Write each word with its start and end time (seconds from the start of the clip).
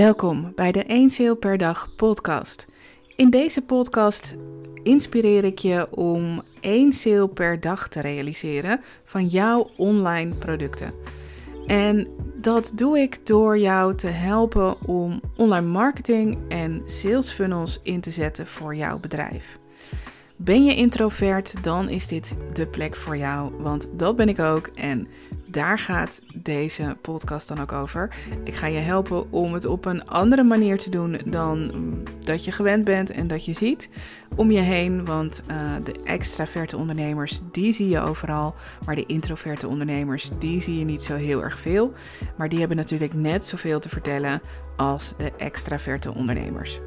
Welkom 0.00 0.52
bij 0.54 0.72
de 0.72 0.84
1 0.84 1.10
Sale 1.10 1.36
per 1.36 1.58
dag 1.58 1.94
podcast. 1.96 2.66
In 3.16 3.30
deze 3.30 3.62
podcast 3.62 4.34
inspireer 4.82 5.44
ik 5.44 5.58
je 5.58 5.88
om 5.90 6.42
één 6.60 6.92
sale 6.92 7.28
per 7.28 7.60
dag 7.60 7.88
te 7.88 8.00
realiseren 8.00 8.80
van 9.04 9.26
jouw 9.26 9.70
online 9.76 10.36
producten. 10.36 10.92
En 11.66 12.08
dat 12.36 12.72
doe 12.74 12.98
ik 12.98 13.26
door 13.26 13.58
jou 13.58 13.94
te 13.94 14.06
helpen 14.06 14.86
om 14.86 15.20
online 15.36 15.66
marketing 15.66 16.38
en 16.48 16.82
sales 16.86 17.30
funnels 17.30 17.80
in 17.82 18.00
te 18.00 18.10
zetten 18.10 18.46
voor 18.46 18.74
jouw 18.74 18.98
bedrijf. 18.98 19.58
Ben 20.36 20.64
je 20.64 20.76
introvert, 20.76 21.64
dan 21.64 21.88
is 21.88 22.06
dit 22.06 22.36
de 22.52 22.66
plek 22.66 22.96
voor 22.96 23.16
jou, 23.16 23.52
want 23.58 23.88
dat 23.92 24.16
ben 24.16 24.28
ik 24.28 24.38
ook 24.38 24.66
en 24.66 25.08
daar 25.50 25.78
gaat 25.78 26.20
deze 26.34 26.96
podcast 27.02 27.48
dan 27.48 27.60
ook 27.60 27.72
over. 27.72 28.14
Ik 28.44 28.54
ga 28.54 28.66
je 28.66 28.78
helpen 28.78 29.32
om 29.32 29.54
het 29.54 29.64
op 29.64 29.84
een 29.84 30.06
andere 30.06 30.42
manier 30.42 30.78
te 30.78 30.90
doen 30.90 31.20
dan 31.26 31.72
dat 32.20 32.44
je 32.44 32.52
gewend 32.52 32.84
bent 32.84 33.10
en 33.10 33.26
dat 33.26 33.44
je 33.44 33.52
ziet 33.52 33.88
om 34.36 34.50
je 34.50 34.60
heen. 34.60 35.04
Want 35.04 35.42
uh, 35.50 35.56
de 35.84 35.94
extraverte 36.04 36.76
ondernemers, 36.76 37.40
die 37.52 37.72
zie 37.72 37.88
je 37.88 38.00
overal. 38.00 38.54
Maar 38.86 38.94
de 38.94 39.06
introverte 39.06 39.68
ondernemers, 39.68 40.30
die 40.38 40.60
zie 40.60 40.78
je 40.78 40.84
niet 40.84 41.02
zo 41.02 41.14
heel 41.14 41.42
erg 41.42 41.58
veel. 41.58 41.92
Maar 42.36 42.48
die 42.48 42.58
hebben 42.58 42.76
natuurlijk 42.76 43.14
net 43.14 43.44
zoveel 43.44 43.80
te 43.80 43.88
vertellen 43.88 44.40
als 44.76 45.14
de 45.16 45.32
extraverte 45.36 46.14
ondernemers. 46.14 46.80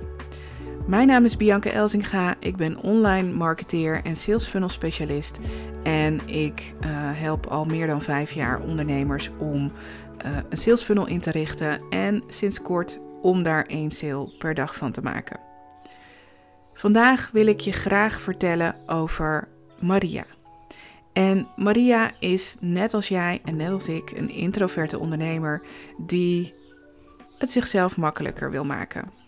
Mijn 0.88 1.08
naam 1.08 1.26
is 1.26 1.38
Bianca 1.38 1.70
Elzinga. 1.70 2.36
Ik 2.40 2.56
ben 2.56 2.82
online 2.82 3.32
marketeer 3.32 4.02
en 4.04 4.16
sales 4.18 4.46
funnel 4.46 4.70
specialist. 4.70 5.40
En 5.84 6.28
ik 6.28 6.74
uh, 6.82 6.88
help 7.14 7.48
al 7.48 7.66
meer 7.66 7.88
dan 7.88 8.02
vijf 8.02 8.32
jaar 8.32 8.62
ondernemers 8.62 9.30
om 9.40 9.72
uh, 10.26 10.38
een 10.50 10.58
sales 10.58 10.82
funnel 10.82 11.08
in 11.08 11.20
te 11.20 11.32
richten. 11.32 11.82
En 11.90 12.24
sinds 12.28 12.62
kort 12.62 13.00
om 13.22 13.44
daar 13.44 13.66
één 13.66 13.92
sale 13.92 14.30
per 14.38 14.54
dag 14.54 14.76
van 14.76 14.92
te 14.92 15.02
maken. 15.02 15.40
Vandaag 16.74 17.30
wil 17.32 17.48
ik 17.48 17.60
je 17.60 17.72
graag 17.72 18.22
vertellen 18.22 18.76
over 18.88 19.48
Maria. 19.80 20.26
En 21.14 21.48
Maria 21.56 22.12
is 22.20 22.56
net 22.60 22.94
als 22.94 23.08
jij 23.08 23.42
en 23.46 23.56
net 23.56 23.72
als 23.72 23.88
ik 23.88 24.12
een 24.12 24.30
introverte 24.30 25.00
ondernemer 25.00 25.62
die 25.98 26.54
het 27.38 27.52
zichzelf 27.52 27.98
makkelijker 27.98 28.52
wil 28.52 28.66
maken. 28.66 29.23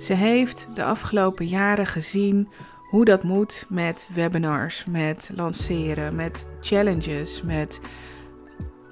Ze 0.00 0.14
heeft 0.14 0.68
de 0.74 0.84
afgelopen 0.84 1.46
jaren 1.46 1.86
gezien 1.86 2.48
hoe 2.90 3.04
dat 3.04 3.22
moet 3.22 3.66
met 3.68 4.08
webinars, 4.14 4.84
met 4.84 5.30
lanceren, 5.34 6.16
met 6.16 6.46
challenges, 6.60 7.42
met 7.42 7.80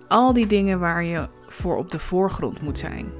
al 0.08 0.32
die 0.32 0.46
dingen 0.46 0.78
waar 0.78 1.04
je 1.04 1.28
voor 1.48 1.76
op 1.76 1.90
de 1.90 1.98
voorgrond 1.98 2.62
moet 2.62 2.78
zijn. 2.78 3.12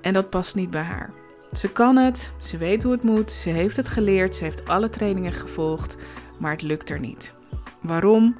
En 0.00 0.12
dat 0.12 0.30
past 0.30 0.54
niet 0.54 0.70
bij 0.70 0.82
haar. 0.82 1.12
Ze 1.52 1.72
kan 1.72 1.96
het, 1.96 2.32
ze 2.38 2.56
weet 2.58 2.82
hoe 2.82 2.92
het 2.92 3.02
moet, 3.02 3.30
ze 3.30 3.48
heeft 3.48 3.76
het 3.76 3.88
geleerd, 3.88 4.36
ze 4.36 4.44
heeft 4.44 4.68
alle 4.68 4.90
trainingen 4.90 5.32
gevolgd, 5.32 5.96
maar 6.38 6.50
het 6.50 6.62
lukt 6.62 6.90
er 6.90 7.00
niet. 7.00 7.34
Waarom? 7.80 8.36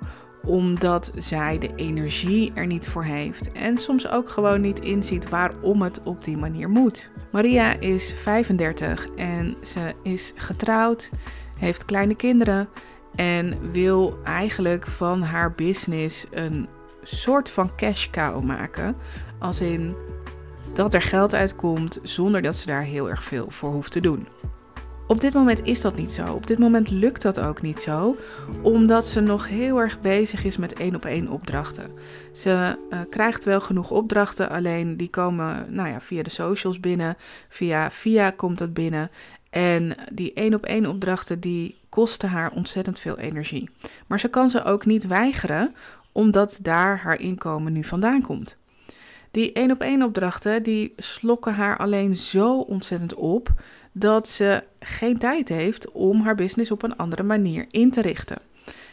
Omdat 0.47 1.13
zij 1.17 1.59
de 1.59 1.75
energie 1.75 2.53
er 2.55 2.67
niet 2.67 2.89
voor 2.89 3.05
heeft 3.05 3.53
en 3.53 3.79
soms 3.79 4.09
ook 4.09 4.31
gewoon 4.31 4.61
niet 4.61 4.81
inziet 4.81 5.29
waarom 5.29 5.83
het 5.83 6.03
op 6.03 6.25
die 6.25 6.37
manier 6.37 6.71
moet. 6.71 7.11
Maria 7.33 7.73
is 7.81 8.15
35 8.23 9.07
en 9.17 9.57
ze 9.65 9.95
is 10.03 10.33
getrouwd, 10.37 11.11
heeft 11.59 11.85
kleine 11.85 12.15
kinderen 12.15 12.69
en 13.15 13.73
wil 13.73 14.19
eigenlijk 14.25 14.87
van 14.87 15.23
haar 15.23 15.51
business 15.51 16.27
een 16.31 16.69
soort 17.03 17.51
van 17.51 17.75
cash 17.77 18.11
cow 18.11 18.43
maken. 18.43 18.97
Als 19.39 19.61
in 19.61 19.95
dat 20.75 20.95
er 20.95 21.03
geld 21.03 21.35
uitkomt 21.35 21.99
zonder 22.03 22.43
dat 22.43 22.57
ze 22.57 22.67
daar 22.67 22.83
heel 22.83 23.11
erg 23.11 23.25
veel 23.25 23.51
voor 23.51 23.71
hoeft 23.71 23.93
te 23.93 24.01
doen. 24.01 24.29
Op 25.11 25.21
dit 25.21 25.35
moment 25.35 25.65
is 25.65 25.81
dat 25.81 25.97
niet 25.97 26.13
zo. 26.13 26.33
Op 26.35 26.47
dit 26.47 26.59
moment 26.59 26.91
lukt 26.91 27.23
dat 27.23 27.41
ook 27.41 27.63
niet 27.63 27.81
zo, 27.81 28.17
omdat 28.63 29.07
ze 29.07 29.21
nog 29.21 29.49
heel 29.49 29.79
erg 29.81 30.01
bezig 30.01 30.45
is 30.45 30.57
met 30.57 30.73
één 30.73 30.95
op 30.95 31.05
één 31.05 31.29
opdrachten. 31.29 31.91
Ze 32.33 32.77
uh, 32.91 33.01
krijgt 33.09 33.45
wel 33.45 33.61
genoeg 33.61 33.91
opdrachten, 33.91 34.51
alleen 34.51 34.97
die 34.97 35.11
komen 35.11 35.67
nou 35.69 35.89
ja, 35.89 36.01
via 36.01 36.23
de 36.23 36.31
socials 36.31 36.81
binnen, 36.81 37.17
via 37.49 37.91
via 37.91 38.31
komt 38.31 38.59
dat 38.59 38.75
binnen. 38.75 39.11
En 39.51 39.95
die 40.13 40.33
één 40.33 40.55
op 40.55 40.65
één 40.65 40.87
opdrachten 40.87 41.41
die 41.41 41.77
kosten 41.89 42.29
haar 42.29 42.53
ontzettend 42.53 42.99
veel 42.99 43.19
energie. 43.19 43.71
Maar 44.07 44.21
ze 44.21 44.29
kan 44.29 44.51
ze 44.51 44.65
ook 44.65 44.87
niet 44.87 45.07
weigeren, 45.07 45.75
omdat 46.13 46.59
daar 46.63 46.99
haar 46.99 47.21
inkomen 47.21 47.73
nu 47.73 47.85
vandaan 47.85 48.23
komt. 48.23 48.57
Die 49.31 49.53
één 49.53 49.71
op 49.71 49.81
één 49.81 50.03
opdrachten 50.03 50.63
die 50.63 50.93
slokken 50.97 51.55
haar 51.55 51.79
alleen 51.79 52.15
zo 52.15 52.59
ontzettend 52.59 53.15
op 53.15 53.53
dat 53.93 54.29
ze 54.29 54.65
geen 54.81 55.19
tijd 55.19 55.49
heeft 55.49 55.91
om 55.91 56.21
haar 56.21 56.35
business 56.35 56.71
op 56.71 56.83
een 56.83 56.97
andere 56.97 57.23
manier 57.23 57.67
in 57.71 57.91
te 57.91 58.01
richten. 58.01 58.39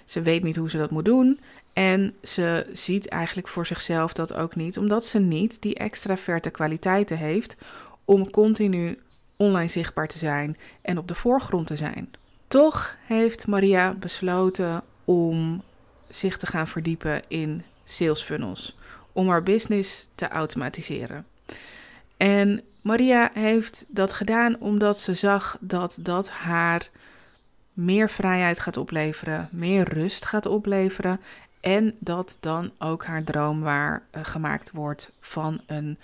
Ze 0.05 0.21
weet 0.21 0.43
niet 0.43 0.55
hoe 0.55 0.69
ze 0.69 0.77
dat 0.77 0.91
moet 0.91 1.05
doen 1.05 1.39
en 1.73 2.13
ze 2.23 2.69
ziet 2.73 3.07
eigenlijk 3.07 3.47
voor 3.47 3.65
zichzelf 3.65 4.13
dat 4.13 4.33
ook 4.33 4.55
niet, 4.55 4.77
omdat 4.77 5.05
ze 5.05 5.19
niet 5.19 5.61
die 5.61 5.75
extraverte 5.75 6.49
kwaliteiten 6.49 7.17
heeft 7.17 7.55
om 8.05 8.29
continu 8.29 8.99
online 9.37 9.69
zichtbaar 9.69 10.07
te 10.07 10.17
zijn 10.17 10.57
en 10.81 10.97
op 10.97 11.07
de 11.07 11.15
voorgrond 11.15 11.67
te 11.67 11.75
zijn. 11.75 12.11
Toch 12.47 12.95
heeft 13.05 13.47
Maria 13.47 13.93
besloten 13.93 14.83
om 15.05 15.63
zich 16.09 16.37
te 16.37 16.45
gaan 16.45 16.67
verdiepen 16.67 17.21
in 17.27 17.63
sales 17.83 18.21
funnels, 18.21 18.77
om 19.11 19.29
haar 19.29 19.43
business 19.43 20.07
te 20.15 20.27
automatiseren. 20.27 21.25
En 22.17 22.63
Maria 22.83 23.29
heeft 23.33 23.85
dat 23.87 24.13
gedaan 24.13 24.59
omdat 24.59 24.99
ze 24.99 25.13
zag 25.13 25.57
dat 25.61 25.97
dat 26.01 26.29
haar 26.29 26.89
meer 27.73 28.09
vrijheid 28.09 28.59
gaat 28.59 28.77
opleveren, 28.77 29.49
meer 29.51 29.93
rust 29.93 30.25
gaat 30.25 30.45
opleveren 30.45 31.19
en 31.61 31.95
dat 31.99 32.37
dan 32.39 32.71
ook 32.77 33.05
haar 33.05 33.23
droom 33.23 33.61
waar 33.61 34.03
uh, 34.11 34.25
gemaakt 34.25 34.71
wordt 34.71 35.17
van 35.19 35.61
een 35.65 35.97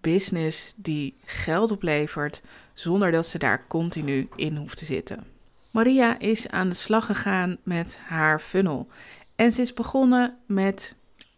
business 0.00 0.72
die 0.76 1.14
geld 1.24 1.70
oplevert 1.70 2.42
zonder 2.72 3.10
dat 3.10 3.26
ze 3.26 3.38
daar 3.38 3.66
continu 3.66 4.28
in 4.36 4.56
hoeft 4.56 4.76
te 4.76 4.84
zitten. 4.84 5.24
Maria 5.72 6.18
is 6.18 6.48
aan 6.48 6.68
de 6.68 6.74
slag 6.74 7.06
gegaan 7.06 7.56
met 7.62 7.98
haar 8.06 8.40
funnel 8.40 8.88
en 9.36 9.52
ze 9.52 9.60
is 9.60 9.74
begonnen 9.74 10.36
met 10.46 10.94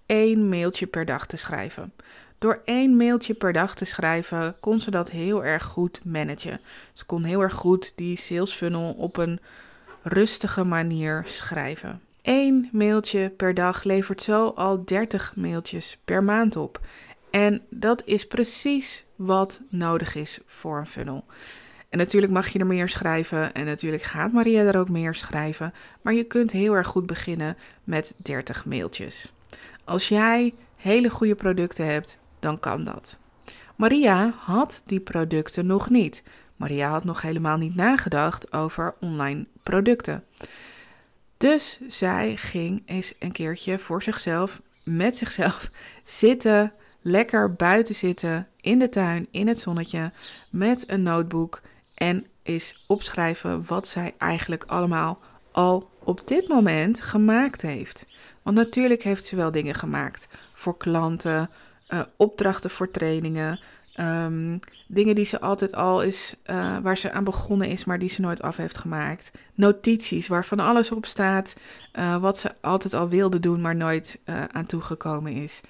één 0.06 0.48
mailtje 0.48 0.86
per 0.86 1.04
dag 1.04 1.26
te 1.26 1.36
schrijven. 1.36 1.92
Door 2.38 2.60
één 2.64 2.96
mailtje 2.96 3.34
per 3.34 3.52
dag 3.52 3.74
te 3.74 3.84
schrijven, 3.84 4.56
kon 4.60 4.80
ze 4.80 4.90
dat 4.90 5.10
heel 5.10 5.44
erg 5.44 5.62
goed 5.62 6.04
managen. 6.04 6.60
Ze 6.92 7.04
kon 7.04 7.24
heel 7.24 7.40
erg 7.40 7.54
goed 7.54 7.92
die 7.96 8.16
sales 8.16 8.52
funnel 8.52 8.92
op 8.92 9.16
een 9.16 9.40
rustige 10.02 10.64
manier 10.64 11.22
schrijven. 11.26 12.00
Eén 12.22 12.68
mailtje 12.72 13.30
per 13.36 13.54
dag 13.54 13.84
levert 13.84 14.22
zo 14.22 14.48
al 14.48 14.84
30 14.84 15.32
mailtjes 15.36 15.98
per 16.04 16.22
maand 16.22 16.56
op. 16.56 16.80
En 17.30 17.62
dat 17.70 18.02
is 18.04 18.26
precies 18.26 19.04
wat 19.16 19.60
nodig 19.68 20.14
is 20.14 20.38
voor 20.46 20.78
een 20.78 20.86
funnel. 20.86 21.24
En 21.88 21.98
natuurlijk 21.98 22.32
mag 22.32 22.48
je 22.48 22.58
er 22.58 22.66
meer 22.66 22.88
schrijven 22.88 23.54
en 23.54 23.64
natuurlijk 23.64 24.02
gaat 24.02 24.32
Maria 24.32 24.62
er 24.62 24.78
ook 24.78 24.88
meer 24.88 25.14
schrijven, 25.14 25.74
maar 26.02 26.14
je 26.14 26.24
kunt 26.24 26.52
heel 26.52 26.74
erg 26.74 26.86
goed 26.86 27.06
beginnen 27.06 27.56
met 27.84 28.14
30 28.16 28.64
mailtjes. 28.64 29.32
Als 29.84 30.08
jij 30.08 30.54
hele 30.76 31.10
goede 31.10 31.34
producten 31.34 31.86
hebt, 31.86 32.18
dan 32.38 32.60
kan 32.60 32.84
dat. 32.84 33.18
Maria 33.76 34.34
had 34.38 34.82
die 34.86 35.00
producten 35.00 35.66
nog 35.66 35.90
niet. 35.90 36.22
Maria 36.56 36.90
had 36.90 37.04
nog 37.04 37.22
helemaal 37.22 37.56
niet 37.56 37.74
nagedacht 37.74 38.52
over 38.52 38.94
online 39.00 39.46
producten. 39.62 40.24
Dus 41.36 41.80
zij 41.88 42.36
ging 42.36 42.82
eens 42.86 43.14
een 43.18 43.32
keertje 43.32 43.78
voor 43.78 44.02
zichzelf, 44.02 44.62
met 44.84 45.16
zichzelf, 45.16 45.70
zitten, 46.04 46.72
lekker 47.02 47.52
buiten 47.52 47.94
zitten, 47.94 48.48
in 48.60 48.78
de 48.78 48.88
tuin, 48.88 49.26
in 49.30 49.48
het 49.48 49.60
zonnetje, 49.60 50.12
met 50.50 50.90
een 50.90 51.02
notebook 51.02 51.62
en 51.94 52.26
eens 52.42 52.84
opschrijven 52.86 53.64
wat 53.66 53.88
zij 53.88 54.14
eigenlijk 54.18 54.64
allemaal 54.66 55.18
al 55.50 55.90
op 55.98 56.28
dit 56.28 56.48
moment 56.48 57.00
gemaakt 57.00 57.62
heeft. 57.62 58.06
Want 58.42 58.56
natuurlijk 58.56 59.02
heeft 59.02 59.24
ze 59.24 59.36
wel 59.36 59.50
dingen 59.50 59.74
gemaakt 59.74 60.28
voor 60.52 60.76
klanten, 60.76 61.50
uh, 61.88 62.00
opdrachten 62.16 62.70
voor 62.70 62.90
trainingen. 62.90 63.60
Um, 64.00 64.58
dingen 64.86 65.14
die 65.14 65.24
ze 65.24 65.40
altijd 65.40 65.74
al 65.74 66.02
is, 66.02 66.34
uh, 66.46 66.78
waar 66.78 66.98
ze 66.98 67.12
aan 67.12 67.24
begonnen 67.24 67.68
is, 67.68 67.84
maar 67.84 67.98
die 67.98 68.08
ze 68.08 68.20
nooit 68.20 68.42
af 68.42 68.56
heeft 68.56 68.78
gemaakt. 68.78 69.30
Notities 69.54 70.28
waarvan 70.28 70.60
alles 70.60 70.90
op 70.90 71.06
staat, 71.06 71.54
uh, 71.98 72.16
wat 72.16 72.38
ze 72.38 72.54
altijd 72.60 72.94
al 72.94 73.08
wilde 73.08 73.40
doen, 73.40 73.60
maar 73.60 73.76
nooit 73.76 74.18
aan 74.52 74.66
toegekomen 74.66 75.32
is. 75.32 75.60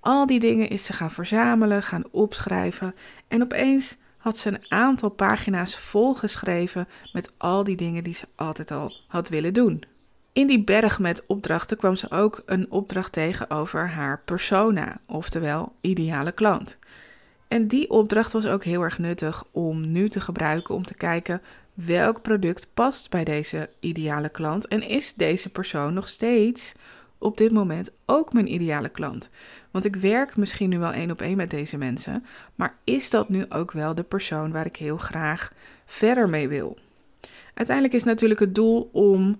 Al 0.00 0.26
die 0.26 0.40
dingen 0.40 0.68
is 0.68 0.84
ze 0.84 0.92
gaan 0.92 1.10
verzamelen, 1.10 1.82
gaan 1.82 2.04
opschrijven. 2.10 2.94
En 3.28 3.42
opeens 3.42 3.96
had 4.16 4.38
ze 4.38 4.48
een 4.48 4.64
aantal 4.68 5.08
pagina's 5.08 5.78
volgeschreven 5.78 6.88
met 7.12 7.32
al 7.36 7.64
die 7.64 7.76
dingen 7.76 8.04
die 8.04 8.14
ze 8.14 8.26
altijd 8.34 8.70
al 8.70 8.92
had 9.06 9.28
willen 9.28 9.54
doen. 9.54 9.82
In 10.36 10.46
die 10.46 10.64
berg 10.64 10.98
met 10.98 11.26
opdrachten 11.26 11.76
kwam 11.76 11.96
ze 11.96 12.10
ook 12.10 12.42
een 12.46 12.70
opdracht 12.70 13.12
tegen 13.12 13.50
over 13.50 13.88
haar 13.88 14.20
persona, 14.24 14.98
oftewel 15.06 15.72
ideale 15.80 16.32
klant. 16.32 16.78
En 17.48 17.68
die 17.68 17.90
opdracht 17.90 18.32
was 18.32 18.46
ook 18.46 18.64
heel 18.64 18.82
erg 18.82 18.98
nuttig 18.98 19.44
om 19.50 19.92
nu 19.92 20.08
te 20.08 20.20
gebruiken 20.20 20.74
om 20.74 20.84
te 20.84 20.94
kijken 20.94 21.42
welk 21.74 22.22
product 22.22 22.68
past 22.74 23.10
bij 23.10 23.24
deze 23.24 23.68
ideale 23.80 24.28
klant 24.28 24.68
en 24.68 24.88
is 24.88 25.14
deze 25.14 25.48
persoon 25.48 25.94
nog 25.94 26.08
steeds 26.08 26.72
op 27.18 27.36
dit 27.36 27.52
moment 27.52 27.90
ook 28.06 28.32
mijn 28.32 28.52
ideale 28.52 28.88
klant? 28.88 29.30
Want 29.70 29.84
ik 29.84 29.96
werk 29.96 30.36
misschien 30.36 30.68
nu 30.68 30.78
wel 30.78 30.92
één 30.92 31.10
op 31.10 31.20
één 31.20 31.36
met 31.36 31.50
deze 31.50 31.76
mensen, 31.78 32.24
maar 32.54 32.76
is 32.84 33.10
dat 33.10 33.28
nu 33.28 33.44
ook 33.48 33.72
wel 33.72 33.94
de 33.94 34.02
persoon 34.02 34.52
waar 34.52 34.66
ik 34.66 34.76
heel 34.76 34.96
graag 34.96 35.52
verder 35.86 36.28
mee 36.28 36.48
wil? 36.48 36.76
Uiteindelijk 37.54 37.96
is 37.96 38.04
natuurlijk 38.04 38.40
het 38.40 38.54
doel 38.54 38.90
om 38.92 39.38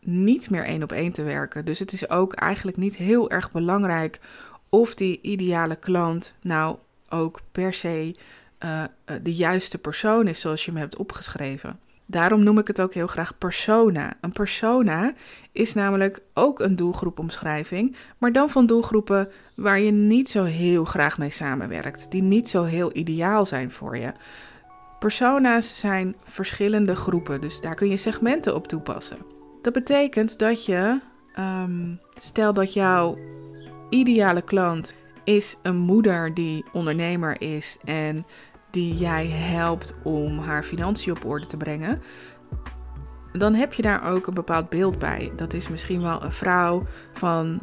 niet 0.00 0.50
meer 0.50 0.64
één 0.64 0.82
op 0.82 0.92
één 0.92 1.12
te 1.12 1.22
werken. 1.22 1.64
Dus 1.64 1.78
het 1.78 1.92
is 1.92 2.10
ook 2.10 2.32
eigenlijk 2.32 2.76
niet 2.76 2.96
heel 2.96 3.30
erg 3.30 3.50
belangrijk 3.50 4.20
of 4.68 4.94
die 4.94 5.20
ideale 5.22 5.76
klant 5.76 6.34
nou 6.42 6.76
ook 7.08 7.40
per 7.52 7.74
se 7.74 8.16
uh, 8.64 8.82
de 9.22 9.34
juiste 9.34 9.78
persoon 9.78 10.26
is 10.26 10.40
zoals 10.40 10.64
je 10.64 10.70
hem 10.70 10.80
hebt 10.80 10.96
opgeschreven. 10.96 11.78
Daarom 12.06 12.42
noem 12.42 12.58
ik 12.58 12.66
het 12.66 12.80
ook 12.80 12.94
heel 12.94 13.06
graag 13.06 13.38
persona. 13.38 14.14
Een 14.20 14.32
persona 14.32 15.12
is 15.52 15.74
namelijk 15.74 16.20
ook 16.34 16.60
een 16.60 16.76
doelgroepomschrijving, 16.76 17.96
maar 18.18 18.32
dan 18.32 18.50
van 18.50 18.66
doelgroepen 18.66 19.28
waar 19.54 19.80
je 19.80 19.90
niet 19.90 20.30
zo 20.30 20.44
heel 20.44 20.84
graag 20.84 21.18
mee 21.18 21.30
samenwerkt, 21.30 22.10
die 22.10 22.22
niet 22.22 22.48
zo 22.48 22.62
heel 22.62 22.96
ideaal 22.96 23.46
zijn 23.46 23.70
voor 23.70 23.96
je. 23.96 24.12
Persona's 24.98 25.78
zijn 25.78 26.16
verschillende 26.24 26.94
groepen, 26.94 27.40
dus 27.40 27.60
daar 27.60 27.74
kun 27.74 27.88
je 27.88 27.96
segmenten 27.96 28.54
op 28.54 28.68
toepassen. 28.68 29.39
Dat 29.62 29.72
betekent 29.72 30.38
dat 30.38 30.64
je, 30.64 31.00
um, 31.38 32.00
stel 32.14 32.52
dat 32.52 32.72
jouw 32.72 33.18
ideale 33.90 34.42
klant 34.42 34.94
is 35.24 35.56
een 35.62 35.76
moeder 35.76 36.34
die 36.34 36.64
ondernemer 36.72 37.40
is 37.40 37.78
en 37.84 38.26
die 38.70 38.94
jij 38.94 39.26
helpt 39.26 39.94
om 40.02 40.38
haar 40.38 40.62
financiën 40.62 41.12
op 41.12 41.24
orde 41.24 41.46
te 41.46 41.56
brengen, 41.56 42.02
dan 43.32 43.54
heb 43.54 43.72
je 43.72 43.82
daar 43.82 44.04
ook 44.04 44.26
een 44.26 44.34
bepaald 44.34 44.68
beeld 44.68 44.98
bij. 44.98 45.32
Dat 45.36 45.54
is 45.54 45.68
misschien 45.68 46.02
wel 46.02 46.22
een 46.22 46.32
vrouw 46.32 46.86
van 47.12 47.60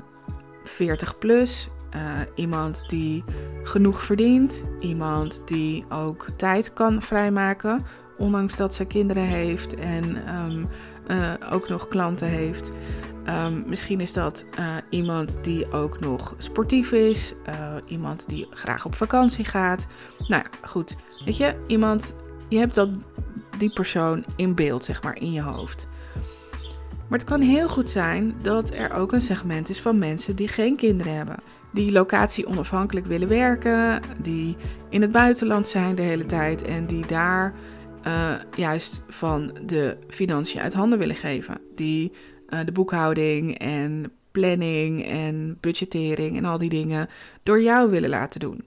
40 0.63 1.17
plus, 1.17 1.69
uh, 1.95 2.01
iemand 2.35 2.83
die 2.89 3.23
genoeg 3.63 4.03
verdient, 4.03 4.63
iemand 4.79 5.41
die 5.45 5.85
ook 5.89 6.27
tijd 6.37 6.73
kan 6.73 7.01
vrijmaken, 7.01 7.81
ondanks 8.17 8.55
dat 8.55 8.73
ze 8.73 8.85
kinderen 8.85 9.23
heeft 9.23 9.75
en 9.75 10.35
um, 10.35 10.67
uh, 11.07 11.33
ook 11.51 11.69
nog 11.69 11.87
klanten 11.87 12.27
heeft. 12.27 12.71
Um, 13.45 13.63
misschien 13.67 14.01
is 14.01 14.13
dat 14.13 14.45
uh, 14.59 14.65
iemand 14.89 15.37
die 15.41 15.71
ook 15.71 15.99
nog 15.99 16.35
sportief 16.37 16.91
is, 16.91 17.33
uh, 17.49 17.75
iemand 17.85 18.29
die 18.29 18.47
graag 18.49 18.85
op 18.85 18.95
vakantie 18.95 19.45
gaat. 19.45 19.87
Nou 20.17 20.43
ja, 20.43 20.67
goed. 20.67 20.95
Weet 21.25 21.37
je, 21.37 21.55
iemand, 21.67 22.13
je 22.47 22.57
hebt 22.57 22.75
dat, 22.75 22.89
die 23.57 23.73
persoon 23.73 24.25
in 24.35 24.55
beeld, 24.55 24.85
zeg 24.85 25.03
maar, 25.03 25.21
in 25.21 25.31
je 25.31 25.41
hoofd. 25.41 25.87
Maar 27.07 27.19
het 27.19 27.27
kan 27.27 27.41
heel 27.41 27.67
goed 27.67 27.89
zijn 27.89 28.35
dat 28.41 28.73
er 28.73 28.91
ook 28.93 29.11
een 29.11 29.21
segment 29.21 29.69
is 29.69 29.81
van 29.81 29.97
mensen 29.97 30.35
die 30.35 30.47
geen 30.47 30.75
kinderen 30.75 31.15
hebben. 31.15 31.35
Die 31.71 31.91
locatie 31.91 32.47
onafhankelijk 32.47 33.05
willen 33.05 33.27
werken, 33.27 34.01
die 34.21 34.55
in 34.89 35.01
het 35.01 35.11
buitenland 35.11 35.67
zijn 35.67 35.95
de 35.95 36.01
hele 36.01 36.25
tijd 36.25 36.63
en 36.63 36.85
die 36.85 37.05
daar 37.05 37.53
uh, 38.07 38.33
juist 38.55 39.01
van 39.07 39.57
de 39.65 39.97
financiën 40.07 40.61
uit 40.61 40.73
handen 40.73 40.99
willen 40.99 41.15
geven. 41.15 41.57
Die 41.75 42.11
uh, 42.49 42.59
de 42.65 42.71
boekhouding 42.71 43.57
en 43.57 44.11
planning 44.31 45.05
en 45.05 45.57
budgettering 45.59 46.37
en 46.37 46.45
al 46.45 46.57
die 46.57 46.69
dingen 46.69 47.09
door 47.43 47.61
jou 47.61 47.89
willen 47.89 48.09
laten 48.09 48.39
doen. 48.39 48.65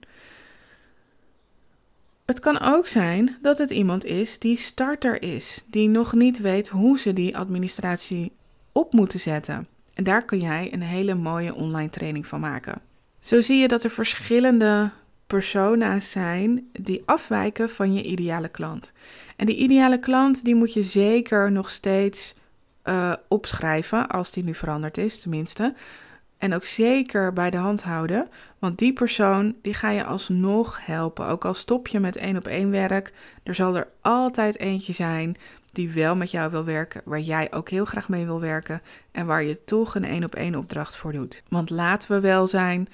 Het 2.25 2.39
kan 2.39 2.61
ook 2.61 2.87
zijn 2.87 3.37
dat 3.41 3.57
het 3.57 3.69
iemand 3.69 4.05
is 4.05 4.39
die 4.39 4.57
starter 4.57 5.21
is, 5.23 5.63
die 5.65 5.89
nog 5.89 6.13
niet 6.13 6.39
weet 6.39 6.67
hoe 6.67 6.99
ze 6.99 7.13
die 7.13 7.37
administratie 7.37 8.31
op 8.71 8.93
moeten 8.93 9.19
zetten. 9.19 9.67
En 9.93 10.03
daar 10.03 10.25
kun 10.25 10.39
jij 10.39 10.73
een 10.73 10.81
hele 10.81 11.15
mooie 11.15 11.55
online 11.55 11.89
training 11.89 12.27
van 12.27 12.39
maken. 12.39 12.81
Zo 13.19 13.41
zie 13.41 13.57
je 13.57 13.67
dat 13.67 13.83
er 13.83 13.89
verschillende 13.89 14.91
persona's 15.31 16.11
zijn 16.11 16.69
die 16.71 17.01
afwijken 17.05 17.69
van 17.69 17.93
je 17.93 18.03
ideale 18.03 18.47
klant. 18.47 18.91
En 19.35 19.45
die 19.45 19.55
ideale 19.55 19.99
klant 19.99 20.43
die 20.43 20.55
moet 20.55 20.73
je 20.73 20.83
zeker 20.83 21.51
nog 21.51 21.69
steeds 21.69 22.35
uh, 22.83 23.13
opschrijven, 23.27 24.07
als 24.07 24.31
die 24.31 24.43
nu 24.43 24.53
veranderd 24.53 24.97
is 24.97 25.19
tenminste. 25.19 25.73
En 26.37 26.53
ook 26.53 26.65
zeker 26.65 27.33
bij 27.33 27.49
de 27.49 27.57
hand 27.57 27.83
houden, 27.83 28.27
want 28.59 28.77
die 28.77 28.93
persoon 28.93 29.55
die 29.61 29.73
ga 29.73 29.89
je 29.89 30.03
alsnog 30.03 30.85
helpen. 30.85 31.27
Ook 31.27 31.45
al 31.45 31.53
stop 31.53 31.87
je 31.87 31.99
met 31.99 32.15
één 32.15 32.37
op 32.37 32.47
één 32.47 32.71
werk, 32.71 33.13
er 33.43 33.55
zal 33.55 33.75
er 33.75 33.87
altijd 34.01 34.59
eentje 34.59 34.93
zijn 34.93 35.37
die 35.71 35.89
wel 35.89 36.15
met 36.15 36.31
jou 36.31 36.51
wil 36.51 36.65
werken, 36.65 37.01
waar 37.05 37.19
jij 37.19 37.53
ook 37.53 37.69
heel 37.69 37.85
graag 37.85 38.09
mee 38.09 38.25
wil 38.25 38.39
werken 38.39 38.81
en 39.11 39.25
waar 39.25 39.43
je 39.43 39.63
toch 39.63 39.95
een 39.95 40.05
één 40.05 40.23
op 40.23 40.35
één 40.35 40.55
opdracht 40.55 40.95
voor 40.95 41.11
doet. 41.11 41.43
Want 41.49 41.69
laten 41.69 42.11
we 42.11 42.19
wel 42.19 42.47
zijn, 42.47 42.87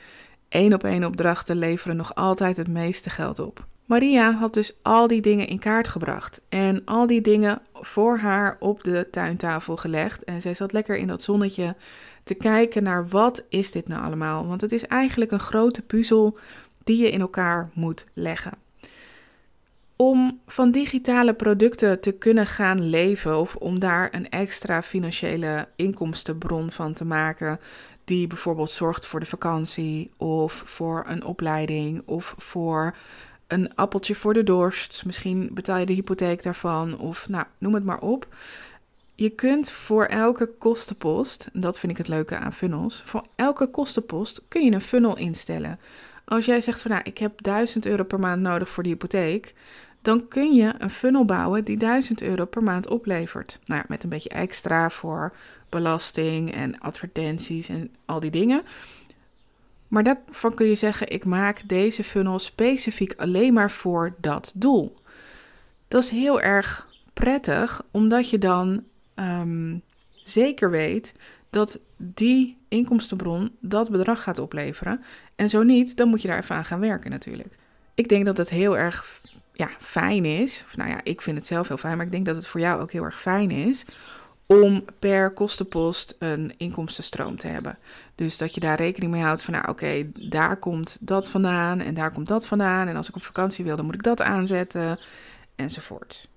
één 0.50 0.74
op 0.74 0.84
één 0.84 1.04
opdrachten 1.04 1.56
leveren 1.56 1.98
nog 1.98 2.16
altijd 2.16 2.58
het 2.58 2.68
meeste 2.68 3.10
geld 3.10 3.40
op. 3.40 3.66
Maria 3.86 4.32
had 4.32 4.54
dus 4.54 4.74
al 4.82 5.08
die 5.08 5.22
dingen 5.22 5.48
in 5.48 5.60
kaart 5.60 5.88
gebracht 5.88 6.42
en 6.50 6.82
al 6.86 7.08
die 7.08 7.22
dingen 7.22 7.62
voor 7.74 8.18
haar 8.18 8.58
op 8.60 8.84
de 8.84 9.08
tuintafel 9.12 9.78
gelegd. 9.78 10.24
En 10.24 10.42
zij 10.42 10.54
zat 10.54 10.74
lekker 10.74 10.98
in 10.98 11.08
dat 11.08 11.22
zonnetje 11.22 11.76
te 12.24 12.34
kijken 12.34 12.84
naar 12.84 13.08
wat 13.08 13.44
is 13.50 13.72
dit 13.72 13.88
nou 13.88 14.04
allemaal? 14.04 14.48
Want 14.48 14.62
het 14.62 14.72
is 14.72 14.86
eigenlijk 14.86 15.32
een 15.32 15.40
grote 15.40 15.82
puzzel 15.82 16.38
die 16.84 17.02
je 17.02 17.12
in 17.12 17.22
elkaar 17.22 17.70
moet 17.74 18.06
leggen. 18.14 18.52
Om 19.96 20.40
van 20.48 20.72
digitale 20.72 21.34
producten 21.34 22.00
te 22.00 22.12
kunnen 22.12 22.48
gaan 22.48 22.90
leven 22.90 23.40
of 23.40 23.56
om 23.56 23.80
daar 23.80 24.10
een 24.12 24.30
extra 24.30 24.84
financiële 24.84 25.68
inkomstenbron 25.76 26.72
van 26.72 26.94
te 26.94 27.06
maken, 27.06 27.60
die 28.08 28.28
bijvoorbeeld 28.28 28.72
zorgt 28.72 29.06
voor 29.06 29.20
de 29.20 29.26
vakantie 29.26 30.12
of 30.18 30.64
voor 30.66 31.04
een 31.08 31.24
opleiding 31.24 32.02
of 32.06 32.36
voor 32.38 32.96
een 33.48 33.76
appeltje 33.76 34.16
voor 34.16 34.34
de 34.34 34.44
dorst. 34.44 35.06
Misschien 35.06 35.50
betaal 35.54 35.78
je 35.78 35.86
de 35.86 35.94
hypotheek 35.94 36.44
daarvan 36.44 36.98
of 36.98 37.30
nou, 37.30 37.46
noem 37.58 37.74
het 37.74 37.84
maar 37.84 38.00
op. 38.00 38.28
Je 39.16 39.30
kunt 39.30 39.70
voor 39.70 40.06
elke 40.06 40.50
kostenpost, 40.58 41.50
dat 41.54 41.80
vind 41.80 41.92
ik 41.92 41.98
het 41.98 42.08
leuke 42.08 42.38
aan 42.38 42.54
funnels, 42.54 43.02
voor 43.06 43.26
elke 43.36 43.68
kostenpost 43.68 44.42
kun 44.48 44.66
je 44.66 44.72
een 44.72 44.82
funnel 44.82 45.18
instellen. 45.18 45.80
Als 46.26 46.46
jij 46.46 46.62
zegt 46.62 46.82
van 46.82 46.92
nou, 46.92 47.04
ik 47.04 47.18
heb 47.18 47.42
1000 47.42 47.86
euro 47.86 48.04
per 48.04 48.20
maand 48.20 48.42
nodig 48.42 48.70
voor 48.70 48.84
de 48.84 48.90
hypotheek, 48.90 49.54
dan 50.02 50.28
kun 50.28 50.54
je 50.54 50.74
een 50.78 50.90
funnel 50.90 51.26
bouwen 51.26 51.64
die 51.64 51.78
1000 51.78 52.22
euro 52.22 52.46
per 52.46 52.64
maand 52.64 52.88
oplevert. 52.88 53.60
Nou 53.66 53.84
met 53.88 54.04
een 54.04 54.10
beetje 54.10 54.30
extra 54.30 54.90
voor 54.90 55.34
belasting 55.70 56.54
en 56.54 56.80
advertenties 56.80 57.70
en 57.70 57.96
al 58.06 58.20
die 58.20 58.32
dingen. 58.32 58.64
Maar 59.88 60.04
daarvan 60.04 60.56
kun 60.56 60.68
je 60.68 60.76
zeggen: 60.76 61.10
ik 61.10 61.26
maak 61.26 61.62
deze 61.66 62.04
funnel 62.04 62.40
specifiek 62.40 63.14
alleen 63.18 63.54
maar 63.54 63.72
voor 63.72 64.14
dat 64.20 64.52
doel. 64.56 64.96
Dat 65.88 66.04
is 66.04 66.10
heel 66.10 66.42
erg 66.42 66.88
prettig, 67.14 67.82
omdat 67.92 68.30
je 68.30 68.38
dan 68.38 68.84
um, 69.16 69.82
zeker 70.24 70.70
weet 70.70 71.14
dat 71.50 71.80
die 71.98 72.58
inkomstenbron 72.68 73.52
dat 73.60 73.92
bedrag 73.92 74.24
gaat 74.24 74.40
opleveren. 74.40 75.04
En 75.36 75.50
zo 75.50 75.64
niet, 75.64 75.98
dan 75.98 76.10
moet 76.10 76.22
je 76.22 76.28
daar 76.28 76.38
even 76.38 76.56
aan 76.56 76.66
gaan 76.66 76.80
werken 76.80 77.12
natuurlijk. 77.12 77.58
Ik 77.94 78.10
denk 78.10 78.26
dat 78.26 78.38
het 78.38 78.50
heel 78.50 78.78
erg 78.78 79.22
ja, 79.54 79.70
fijn 79.80 80.26
is. 80.26 80.64
Of 80.68 80.78
nou 80.78 80.90
ja, 80.90 81.00
ik 81.04 81.22
vind 81.22 81.38
het 81.38 81.48
zelf 81.48 81.68
heel 81.68 81.78
fijn, 81.78 81.98
maar 81.98 82.06
ik 82.06 82.12
denk 82.12 82.26
dat 82.26 82.36
het 82.36 82.48
voor 82.48 82.60
jou 82.60 82.82
ook 82.82 82.92
heel 82.92 83.04
erg 83.04 83.22
fijn 83.22 83.52
is 83.52 83.86
om 84.48 84.86
per 85.00 85.32
kostenpost 85.32 86.16
een 86.20 86.54
inkomstenstroom 86.58 87.38
te 87.38 87.48
hebben. 87.48 87.78
Dus 88.16 88.38
dat 88.38 88.54
je 88.54 88.60
daar 88.60 88.78
rekening 88.78 89.12
mee 89.12 89.22
houdt 89.22 89.42
van, 89.42 89.54
nou 89.54 89.70
oké, 89.70 90.08
daar 90.30 90.58
komt 90.58 90.98
dat 91.00 91.30
vandaan 91.30 91.80
en 91.80 91.94
daar 91.94 92.12
komt 92.12 92.28
dat 92.28 92.48
vandaan. 92.48 92.88
En 92.88 92.96
als 92.96 93.10
ik 93.10 93.16
op 93.16 93.24
vakantie 93.24 93.66
wil, 93.66 93.76
dan 93.76 93.86
moet 93.86 93.94
ik 93.94 94.04
dat 94.04 94.22
aanzetten, 94.22 95.00
enzovoort. 95.56 96.28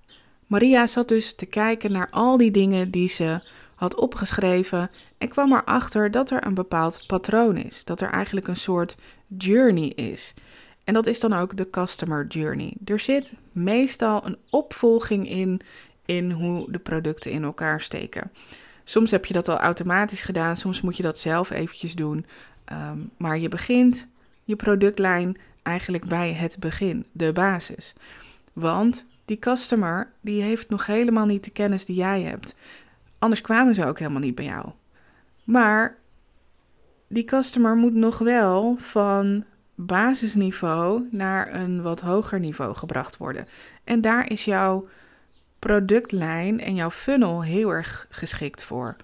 Maria 0.47 0.87
zat 0.87 1.07
dus 1.07 1.35
te 1.35 1.45
kijken 1.45 1.91
naar 1.91 2.07
al 2.09 2.37
die 2.37 2.51
dingen 2.51 2.91
die 2.91 3.09
ze 3.09 3.41
had 3.75 3.95
opgeschreven 3.95 4.89
en 5.17 5.29
kwam 5.29 5.53
erachter 5.53 6.11
dat 6.11 6.29
er 6.29 6.45
een 6.45 6.53
bepaald 6.53 7.03
patroon 7.07 7.57
is. 7.57 7.83
Dat 7.83 8.01
er 8.01 8.09
eigenlijk 8.09 8.47
een 8.47 8.55
soort 8.55 8.95
journey 9.37 9.87
is. 9.87 10.33
En 10.83 10.93
dat 10.93 11.07
is 11.07 11.19
dan 11.19 11.33
ook 11.33 11.57
de 11.57 11.69
customer 11.69 12.27
journey. 12.27 12.73
Er 12.85 12.99
zit 12.99 13.33
meestal 13.51 14.25
een 14.25 14.37
opvolging 14.49 15.29
in 15.29 15.61
in 16.05 16.31
hoe 16.31 16.71
de 16.71 16.79
producten 16.79 17.31
in 17.31 17.43
elkaar 17.43 17.81
steken. 17.81 18.31
Soms 18.83 19.11
heb 19.11 19.25
je 19.25 19.33
dat 19.33 19.47
al 19.47 19.57
automatisch 19.57 20.21
gedaan, 20.21 20.57
soms 20.57 20.81
moet 20.81 20.97
je 20.97 21.03
dat 21.03 21.19
zelf 21.19 21.49
eventjes 21.49 21.95
doen. 21.95 22.25
Ehm, 22.65 22.99
maar 23.17 23.39
je 23.39 23.47
begint 23.47 24.07
je 24.43 24.55
productlijn 24.55 25.37
eigenlijk 25.61 26.05
bij 26.05 26.33
het 26.33 26.55
begin, 26.59 27.05
de 27.11 27.31
basis. 27.31 27.93
Want 28.53 29.05
die 29.25 29.39
customer 29.39 30.11
die 30.21 30.41
heeft 30.41 30.69
nog 30.69 30.85
helemaal 30.85 31.25
niet 31.25 31.43
de 31.43 31.51
kennis 31.51 31.85
die 31.85 31.95
jij 31.95 32.21
hebt. 32.21 32.55
Anders 33.19 33.41
kwamen 33.41 33.75
ze 33.75 33.85
ook 33.85 33.99
helemaal 33.99 34.21
niet 34.21 34.35
bij 34.35 34.45
jou. 34.45 34.69
Maar 35.43 35.97
die 37.07 37.23
customer 37.23 37.75
moet 37.75 37.93
nog 37.93 38.17
wel 38.17 38.75
van 38.77 39.43
basisniveau 39.75 41.07
naar 41.11 41.53
een 41.53 41.81
wat 41.81 42.01
hoger 42.01 42.39
niveau 42.39 42.75
gebracht 42.75 43.17
worden. 43.17 43.47
En 43.83 44.01
daar 44.01 44.29
is 44.29 44.45
jouw 44.45 44.87
productlijn 45.61 46.59
en 46.59 46.75
jouw 46.75 46.91
funnel 46.91 47.43
heel 47.43 47.69
erg 47.69 48.07
geschikt 48.09 48.63
voor. 48.63 48.95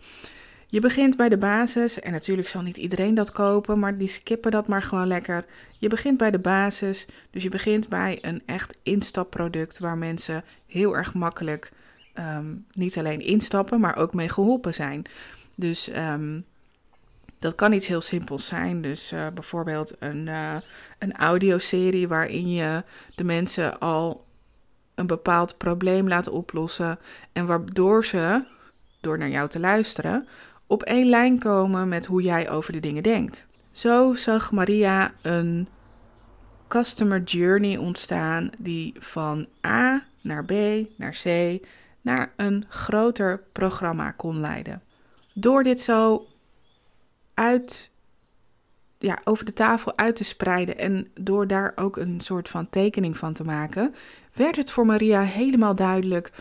Je 0.67 0.79
begint 0.79 1.17
bij 1.17 1.29
de 1.29 1.37
basis 1.37 1.99
en 1.99 2.11
natuurlijk 2.11 2.47
zal 2.47 2.61
niet 2.61 2.77
iedereen 2.77 3.15
dat 3.15 3.31
kopen, 3.31 3.79
maar 3.79 3.97
die 3.97 4.07
skippen 4.07 4.51
dat 4.51 4.67
maar 4.67 4.81
gewoon 4.81 5.07
lekker. 5.07 5.45
Je 5.77 5.87
begint 5.87 6.17
bij 6.17 6.31
de 6.31 6.39
basis, 6.39 7.07
dus 7.31 7.43
je 7.43 7.49
begint 7.49 7.89
bij 7.89 8.17
een 8.21 8.41
echt 8.45 8.77
instapproduct 8.83 9.79
waar 9.79 9.97
mensen 9.97 10.43
heel 10.65 10.95
erg 10.95 11.13
makkelijk 11.13 11.71
ehm, 12.13 12.45
niet 12.71 12.97
alleen 12.97 13.21
instappen, 13.21 13.79
maar 13.79 13.95
ook 13.95 14.13
mee 14.13 14.29
geholpen 14.29 14.73
zijn. 14.73 15.05
Dus 15.55 15.89
um, 15.95 16.45
dat 17.39 17.55
kan 17.55 17.73
iets 17.73 17.87
heel 17.87 18.01
simpels 18.01 18.47
zijn. 18.47 18.81
Dus 18.81 19.13
uh, 19.13 19.27
bijvoorbeeld 19.33 19.95
een, 19.99 20.27
uh, 20.27 20.55
een 20.99 21.13
audioserie 21.13 22.07
waarin 22.07 22.51
je 22.51 22.83
de 23.15 23.23
mensen 23.23 23.79
al 23.79 24.26
een 24.97 25.07
bepaald 25.07 25.57
probleem 25.57 26.07
laat 26.07 26.29
oplossen. 26.29 26.99
En 27.33 27.45
waardoor 27.45 28.05
ze, 28.05 28.43
door 29.01 29.17
naar 29.17 29.29
jou 29.29 29.49
te 29.49 29.59
luisteren, 29.59 30.27
op 30.67 30.83
één 30.83 31.09
lijn 31.09 31.39
komen 31.39 31.87
met 31.87 32.05
hoe 32.05 32.21
jij 32.21 32.49
over 32.49 32.71
de 32.73 32.79
dingen 32.79 33.03
denkt. 33.03 33.45
Zo 33.71 34.13
zag 34.13 34.51
Maria 34.51 35.13
een 35.21 35.67
customer 36.67 37.23
journey 37.23 37.77
ontstaan 37.77 38.49
die 38.59 38.93
van 38.99 39.47
A 39.65 40.05
naar 40.21 40.45
B 40.45 40.51
naar 40.97 41.17
C 41.23 41.57
naar 42.01 42.33
een 42.35 42.65
groter 42.69 43.43
programma 43.51 44.11
kon 44.11 44.39
leiden. 44.39 44.81
Door 45.33 45.63
dit 45.63 45.79
zo 45.79 46.27
uit, 47.33 47.89
ja, 48.99 49.17
over 49.23 49.45
de 49.45 49.53
tafel 49.53 49.97
uit 49.97 50.15
te 50.15 50.23
spreiden 50.23 50.77
en 50.77 51.07
door 51.13 51.47
daar 51.47 51.71
ook 51.75 51.97
een 51.97 52.21
soort 52.21 52.49
van 52.49 52.69
tekening 52.69 53.17
van 53.17 53.33
te 53.33 53.43
maken, 53.43 53.95
werd 54.33 54.55
het 54.55 54.71
voor 54.71 54.85
Maria 54.85 55.21
helemaal 55.21 55.75
duidelijk 55.75 56.31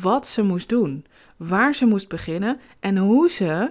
wat 0.00 0.26
ze 0.26 0.42
moest 0.42 0.68
doen, 0.68 1.04
waar 1.36 1.74
ze 1.74 1.86
moest 1.86 2.08
beginnen 2.08 2.60
en 2.80 2.96
hoe 2.96 3.30
ze 3.30 3.70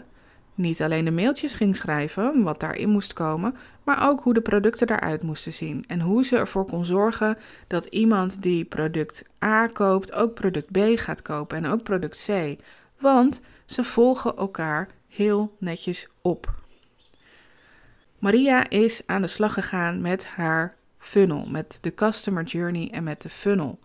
niet 0.56 0.82
alleen 0.82 1.06
de 1.06 1.12
mailtjes 1.12 1.54
ging 1.54 1.78
schrijven, 1.78 2.44
wat 2.44 2.60
daarin 2.60 2.90
moest 2.90 3.14
komen, 3.14 3.56
maar 3.84 4.10
ook 4.10 4.22
hoe 4.22 4.34
de 4.34 4.42
producten 4.42 4.90
eruit 4.90 5.24
moesten 5.24 5.54
zien 5.54 5.84
en 5.88 6.02
hoe 6.02 6.26
ze 6.26 6.38
ervoor 6.38 6.66
kon 6.66 6.86
zorgen 6.86 7.38
dat 7.68 7.86
iemand 7.86 8.42
die 8.42 8.66
product 8.66 9.24
A 9.44 9.68
koopt 9.68 10.14
ook 10.14 10.34
product 10.34 10.72
B 10.72 10.80
gaat 10.96 11.22
kopen 11.22 11.58
en 11.58 11.72
ook 11.72 11.84
product 11.84 12.26
C. 12.28 12.56
Want 13.00 13.42
ze 13.66 13.84
volgen 13.84 14.38
elkaar 14.38 14.88
heel 15.08 15.56
netjes 15.60 16.08
op. 16.22 16.65
Maria 18.26 18.70
is 18.70 19.02
aan 19.06 19.22
de 19.22 19.28
slag 19.28 19.54
gegaan 19.54 20.02
met 20.02 20.26
haar 20.26 20.76
funnel, 20.98 21.46
met 21.50 21.78
de 21.82 21.94
customer 21.94 22.44
journey 22.44 22.90
en 22.92 23.04
met 23.04 23.22
de 23.22 23.30
funnel. 23.30 23.80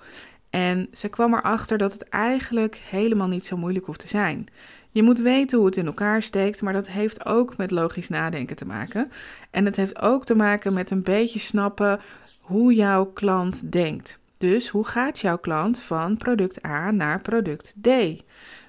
En 0.50 0.88
ze 0.92 1.08
kwam 1.08 1.34
erachter 1.34 1.78
dat 1.78 1.92
het 1.92 2.08
eigenlijk 2.08 2.80
helemaal 2.88 3.28
niet 3.28 3.46
zo 3.46 3.56
moeilijk 3.56 3.86
hoeft 3.86 4.00
te 4.00 4.08
zijn. 4.08 4.46
Je 4.90 5.02
moet 5.02 5.18
weten 5.18 5.58
hoe 5.58 5.66
het 5.66 5.76
in 5.76 5.86
elkaar 5.86 6.22
steekt, 6.22 6.62
maar 6.62 6.72
dat 6.72 6.88
heeft 6.88 7.24
ook 7.26 7.56
met 7.56 7.70
logisch 7.70 8.08
nadenken 8.08 8.56
te 8.56 8.66
maken. 8.66 9.10
En 9.50 9.64
het 9.64 9.76
heeft 9.76 10.00
ook 10.00 10.24
te 10.24 10.34
maken 10.34 10.74
met 10.74 10.90
een 10.90 11.02
beetje 11.02 11.38
snappen 11.38 12.00
hoe 12.40 12.74
jouw 12.74 13.04
klant 13.04 13.72
denkt. 13.72 14.18
Dus 14.38 14.68
hoe 14.68 14.84
gaat 14.84 15.18
jouw 15.18 15.38
klant 15.38 15.80
van 15.80 16.16
product 16.16 16.66
A 16.66 16.90
naar 16.90 17.20
product 17.20 17.74
D? 17.80 17.88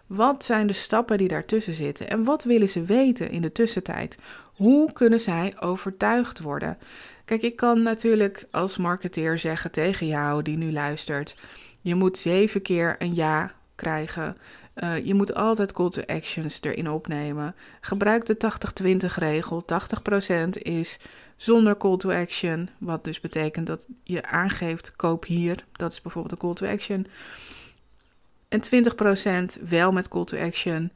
Wat 0.08 0.44
zijn 0.44 0.68
de 0.68 0.74
stappen 0.74 1.18
die 1.18 1.28
daartussen 1.28 1.74
zitten 1.74 2.10
en 2.10 2.24
wat 2.24 2.44
willen 2.44 2.70
ze 2.70 2.84
weten 2.84 3.32
in 3.32 3.42
de 3.42 3.52
tussentijd? 3.52 4.18
Hoe 4.56 4.92
kunnen 4.92 5.20
zij 5.20 5.54
overtuigd 5.60 6.40
worden? 6.40 6.78
Kijk, 7.26 7.42
ik 7.42 7.56
kan 7.56 7.82
natuurlijk 7.82 8.46
als 8.52 8.78
marketeer 8.78 9.40
zeggen 9.40 9.72
tegen 9.72 10.08
jou 10.08 10.42
die 10.42 10.58
nu 10.58 10.72
luistert: 10.72 11.36
je 11.82 11.96
moet 11.96 12.18
zeven 12.18 12.62
keer 12.62 12.96
een 13.00 13.16
ja 13.16 13.52
krijgen. 13.76 14.38
Uh, 14.76 15.06
je 15.06 15.14
moet 15.14 15.34
altijd 15.34 15.72
call 15.72 15.90
to 15.90 16.02
actions 16.06 16.62
erin 16.62 16.90
opnemen. 16.90 17.56
Gebruik 17.82 18.26
de 18.26 18.38
80-20 18.84 19.16
regel. 19.16 19.66
80% 19.66 20.50
is 20.52 21.00
zonder 21.36 21.78
call 21.78 21.98
to 21.98 22.12
action, 22.12 22.70
wat 22.78 23.04
dus 23.04 23.20
betekent 23.20 23.68
dat 23.68 23.88
je 24.04 24.26
aangeeft 24.26 24.96
koop 24.96 25.26
hier. 25.26 25.66
Dat 25.72 25.92
is 25.92 26.02
bijvoorbeeld 26.02 26.34
een 26.34 26.48
call 26.48 26.54
to 26.54 26.68
action. 26.68 27.08
En 28.50 28.62
20% 29.60 29.70
wel 29.70 29.92
met 29.92 30.08
call 30.08 30.24
to 30.24 30.38
action. 30.38 30.92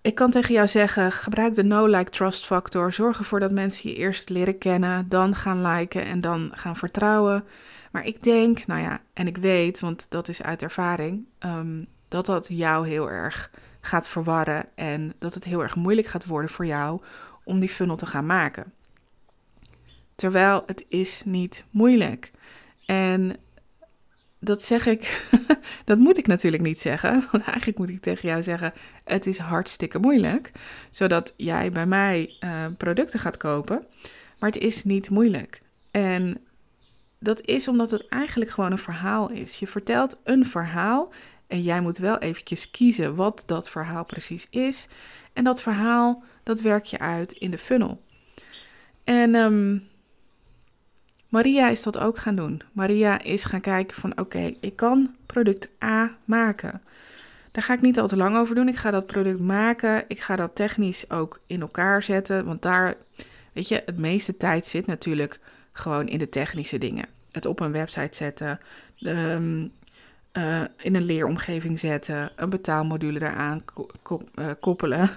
Ik 0.00 0.14
kan 0.14 0.30
tegen 0.30 0.54
jou 0.54 0.66
zeggen: 0.66 1.12
gebruik 1.12 1.54
de 1.54 1.64
no-like 1.64 2.10
trust 2.10 2.46
factor. 2.46 2.92
Zorg 2.92 3.18
ervoor 3.18 3.40
dat 3.40 3.52
mensen 3.52 3.90
je 3.90 3.96
eerst 3.96 4.28
leren 4.28 4.58
kennen, 4.58 5.08
dan 5.08 5.34
gaan 5.34 5.62
liken 5.62 6.04
en 6.04 6.20
dan 6.20 6.50
gaan 6.54 6.76
vertrouwen. 6.76 7.44
Maar 7.90 8.06
ik 8.06 8.22
denk, 8.22 8.66
nou 8.66 8.80
ja, 8.80 9.00
en 9.12 9.26
ik 9.26 9.36
weet, 9.36 9.80
want 9.80 10.06
dat 10.10 10.28
is 10.28 10.42
uit 10.42 10.62
ervaring, 10.62 11.24
um, 11.38 11.86
dat 12.08 12.26
dat 12.26 12.46
jou 12.50 12.88
heel 12.88 13.10
erg 13.10 13.50
gaat 13.80 14.08
verwarren 14.08 14.64
en 14.74 15.14
dat 15.18 15.34
het 15.34 15.44
heel 15.44 15.62
erg 15.62 15.76
moeilijk 15.76 16.06
gaat 16.06 16.26
worden 16.26 16.50
voor 16.50 16.66
jou 16.66 17.00
om 17.44 17.60
die 17.60 17.68
funnel 17.68 17.96
te 17.96 18.06
gaan 18.06 18.26
maken. 18.26 18.72
Terwijl 20.14 20.62
het 20.66 20.84
is 20.88 21.22
niet 21.24 21.64
moeilijk. 21.70 22.30
En 22.86 23.36
dat 24.38 24.62
zeg 24.62 24.86
ik, 24.86 25.28
dat 25.84 25.98
moet 25.98 26.18
ik 26.18 26.26
natuurlijk 26.26 26.62
niet 26.62 26.80
zeggen. 26.80 27.12
Want 27.32 27.44
eigenlijk 27.44 27.78
moet 27.78 27.88
ik 27.88 28.00
tegen 28.00 28.28
jou 28.28 28.42
zeggen: 28.42 28.72
het 29.04 29.26
is 29.26 29.38
hartstikke 29.38 29.98
moeilijk. 29.98 30.52
Zodat 30.90 31.34
jij 31.36 31.70
bij 31.70 31.86
mij 31.86 32.36
uh, 32.40 32.66
producten 32.76 33.20
gaat 33.20 33.36
kopen. 33.36 33.86
Maar 34.38 34.50
het 34.50 34.62
is 34.62 34.84
niet 34.84 35.10
moeilijk. 35.10 35.62
En 35.90 36.40
dat 37.18 37.40
is 37.40 37.68
omdat 37.68 37.90
het 37.90 38.08
eigenlijk 38.08 38.50
gewoon 38.50 38.72
een 38.72 38.78
verhaal 38.78 39.30
is. 39.30 39.58
Je 39.58 39.66
vertelt 39.66 40.20
een 40.24 40.46
verhaal 40.46 41.12
en 41.46 41.62
jij 41.62 41.80
moet 41.80 41.98
wel 41.98 42.18
eventjes 42.18 42.70
kiezen 42.70 43.14
wat 43.14 43.42
dat 43.46 43.70
verhaal 43.70 44.04
precies 44.04 44.46
is. 44.50 44.86
En 45.32 45.44
dat 45.44 45.62
verhaal, 45.62 46.22
dat 46.42 46.60
werk 46.60 46.84
je 46.84 46.98
uit 46.98 47.32
in 47.32 47.50
de 47.50 47.58
funnel. 47.58 48.02
En 49.04 49.34
um, 49.34 49.88
Maria 51.28 51.68
is 51.68 51.82
dat 51.82 51.98
ook 51.98 52.18
gaan 52.18 52.36
doen. 52.36 52.62
Maria 52.72 53.22
is 53.22 53.44
gaan 53.44 53.60
kijken 53.60 53.96
van 53.96 54.18
oké, 54.18 54.54
ik 54.60 54.76
kan 54.76 55.14
product 55.26 55.68
A 55.84 56.16
maken. 56.24 56.82
Daar 57.52 57.62
ga 57.62 57.72
ik 57.72 57.80
niet 57.80 57.98
al 57.98 58.08
te 58.08 58.16
lang 58.16 58.36
over 58.36 58.54
doen. 58.54 58.68
Ik 58.68 58.76
ga 58.76 58.90
dat 58.90 59.06
product 59.06 59.40
maken. 59.40 60.04
Ik 60.08 60.20
ga 60.20 60.36
dat 60.36 60.54
technisch 60.54 61.10
ook 61.10 61.40
in 61.46 61.60
elkaar 61.60 62.02
zetten. 62.02 62.44
Want 62.44 62.62
daar, 62.62 62.96
weet 63.52 63.68
je, 63.68 63.82
het 63.86 63.98
meeste 63.98 64.34
tijd 64.34 64.66
zit 64.66 64.86
natuurlijk 64.86 65.40
gewoon 65.72 66.08
in 66.08 66.18
de 66.18 66.28
technische 66.28 66.78
dingen. 66.78 67.06
Het 67.32 67.46
op 67.46 67.60
een 67.60 67.72
website 67.72 68.16
zetten, 68.16 68.60
ehm, 69.00 69.60
uh, 70.32 70.64
in 70.76 70.94
een 70.94 71.04
leeromgeving 71.04 71.78
zetten, 71.78 72.30
een 72.36 72.50
betaalmodule 72.50 73.20
eraan 73.20 73.64
uh, 74.34 74.50
koppelen. 74.60 75.10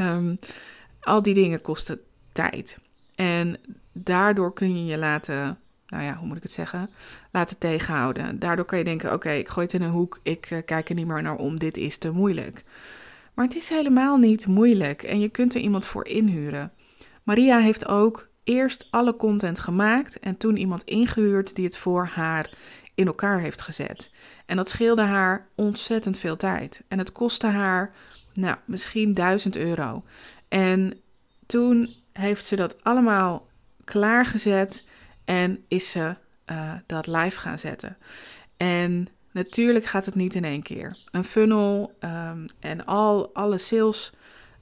um, 0.00 0.38
al 1.00 1.22
die 1.22 1.34
dingen 1.34 1.60
kosten 1.60 2.00
tijd. 2.32 2.78
En 3.14 3.56
daardoor 4.02 4.52
kun 4.52 4.78
je 4.78 4.84
je 4.84 4.98
laten, 4.98 5.58
nou 5.86 6.04
ja, 6.04 6.16
hoe 6.16 6.26
moet 6.26 6.36
ik 6.36 6.42
het 6.42 6.52
zeggen, 6.52 6.90
laten 7.30 7.58
tegenhouden. 7.58 8.38
Daardoor 8.38 8.64
kan 8.64 8.78
je 8.78 8.84
denken, 8.84 9.12
oké, 9.12 9.30
ik 9.30 9.48
gooi 9.48 9.66
het 9.66 9.74
in 9.74 9.82
een 9.82 9.90
hoek, 9.90 10.20
ik 10.22 10.50
uh, 10.50 10.58
kijk 10.64 10.88
er 10.88 10.94
niet 10.94 11.06
meer 11.06 11.22
naar 11.22 11.36
om, 11.36 11.58
dit 11.58 11.76
is 11.76 11.98
te 11.98 12.10
moeilijk. 12.10 12.64
Maar 13.34 13.44
het 13.44 13.56
is 13.56 13.68
helemaal 13.68 14.16
niet 14.16 14.46
moeilijk 14.46 15.02
en 15.02 15.20
je 15.20 15.28
kunt 15.28 15.54
er 15.54 15.60
iemand 15.60 15.86
voor 15.86 16.06
inhuren. 16.06 16.72
Maria 17.22 17.58
heeft 17.58 17.86
ook 17.86 18.28
eerst 18.44 18.86
alle 18.90 19.16
content 19.16 19.58
gemaakt 19.58 20.18
en 20.18 20.36
toen 20.36 20.56
iemand 20.56 20.82
ingehuurd 20.82 21.54
die 21.54 21.64
het 21.64 21.76
voor 21.76 22.06
haar 22.06 22.50
in 22.94 23.06
elkaar 23.06 23.40
heeft 23.40 23.62
gezet. 23.62 24.10
En 24.46 24.56
dat 24.56 24.68
scheelde 24.68 25.02
haar 25.02 25.48
ontzettend 25.54 26.18
veel 26.18 26.36
tijd. 26.36 26.82
En 26.88 26.98
het 26.98 27.12
kostte 27.12 27.46
haar, 27.46 27.94
nou, 28.32 28.56
misschien 28.64 29.14
1000 29.14 29.56
euro. 29.56 30.04
En 30.48 31.00
toen 31.46 31.94
heeft 32.12 32.44
ze 32.44 32.56
dat 32.56 32.84
allemaal 32.84 33.46
klaargezet 33.86 34.84
en 35.24 35.64
is 35.68 35.90
ze 35.90 36.14
uh, 36.46 36.72
dat 36.86 37.06
live 37.06 37.40
gaan 37.40 37.58
zetten. 37.58 37.96
En 38.56 39.08
natuurlijk 39.32 39.84
gaat 39.84 40.04
het 40.04 40.14
niet 40.14 40.34
in 40.34 40.44
één 40.44 40.62
keer. 40.62 40.96
Een 41.10 41.24
funnel 41.24 41.96
um, 42.00 42.44
en 42.60 42.84
al 42.84 43.34
alle 43.34 43.58
sales 43.58 44.12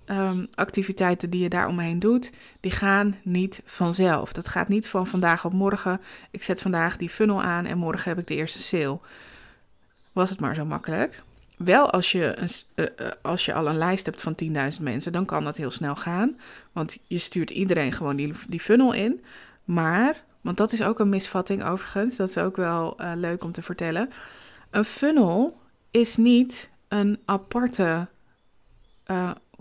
um, 0.07 0.47
activiteiten 0.54 1.31
die 1.31 1.43
je 1.43 1.49
daaromheen 1.49 1.99
doet, 1.99 2.33
die 2.61 2.71
gaan 2.71 3.16
niet 3.23 3.62
vanzelf. 3.64 4.33
Dat 4.33 4.49
gaat 4.49 4.69
niet 4.69 4.88
van 4.88 5.07
vandaag 5.07 5.45
op 5.45 5.52
morgen. 5.52 6.00
Ik 6.31 6.43
zet 6.43 6.61
vandaag 6.61 6.97
die 6.97 7.11
funnel 7.11 7.43
aan 7.43 7.64
en 7.64 7.78
morgen 7.78 8.09
heb 8.09 8.19
ik 8.19 8.26
de 8.26 8.35
eerste 8.35 8.62
sale. 8.62 8.99
Was 10.12 10.31
het 10.31 10.40
maar 10.40 10.54
zo 10.54 10.64
makkelijk. 10.64 11.23
Wel 11.64 11.90
als 11.90 12.12
je, 12.12 12.37
een, 12.37 12.49
uh, 12.75 13.11
als 13.23 13.44
je 13.44 13.54
al 13.54 13.68
een 13.68 13.78
lijst 13.78 14.06
hebt 14.06 14.23
van 14.23 14.35
10.000 14.44 14.80
mensen, 14.80 15.12
dan 15.12 15.25
kan 15.25 15.44
dat 15.44 15.56
heel 15.56 15.71
snel 15.71 15.97
gaan. 15.97 16.38
Want 16.73 16.99
je 17.06 17.18
stuurt 17.18 17.50
iedereen 17.50 17.92
gewoon 17.92 18.16
die, 18.16 18.33
die 18.49 18.61
funnel 18.61 18.92
in. 18.92 19.25
Maar, 19.64 20.23
want 20.40 20.56
dat 20.56 20.73
is 20.73 20.83
ook 20.83 20.99
een 20.99 21.09
misvatting 21.09 21.64
overigens, 21.64 22.16
dat 22.16 22.28
is 22.28 22.38
ook 22.38 22.56
wel 22.56 23.00
uh, 23.00 23.12
leuk 23.14 23.44
om 23.44 23.52
te 23.52 23.62
vertellen. 23.62 24.11
Een 24.71 24.85
funnel 24.85 25.61
is 25.90 26.16
niet 26.16 26.71
een 26.88 27.18
aparte, 27.25 28.06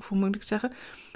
hoe 0.08 0.18
moet 0.18 0.36
ik 0.36 0.44
zeggen? 0.44 0.72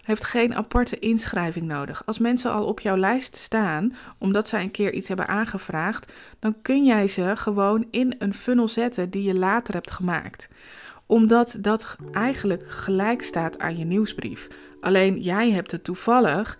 Heeft 0.07 0.23
geen 0.23 0.55
aparte 0.55 0.99
inschrijving 0.99 1.65
nodig. 1.65 2.05
Als 2.05 2.17
mensen 2.17 2.51
al 2.51 2.65
op 2.65 2.79
jouw 2.79 2.97
lijst 2.97 3.35
staan, 3.35 3.95
omdat 4.17 4.47
zij 4.47 4.61
een 4.61 4.71
keer 4.71 4.93
iets 4.93 5.07
hebben 5.07 5.27
aangevraagd, 5.27 6.13
dan 6.39 6.61
kun 6.61 6.85
jij 6.85 7.07
ze 7.07 7.31
gewoon 7.35 7.87
in 7.91 8.15
een 8.19 8.33
funnel 8.33 8.67
zetten 8.67 9.09
die 9.09 9.23
je 9.23 9.33
later 9.33 9.73
hebt 9.73 9.91
gemaakt. 9.91 10.49
Omdat 11.05 11.57
dat 11.59 11.95
eigenlijk 12.11 12.69
gelijk 12.69 13.21
staat 13.21 13.59
aan 13.59 13.77
je 13.77 13.85
nieuwsbrief. 13.85 14.47
Alleen 14.81 15.19
jij 15.19 15.51
hebt 15.51 15.71
het 15.71 15.83
toevallig 15.83 16.59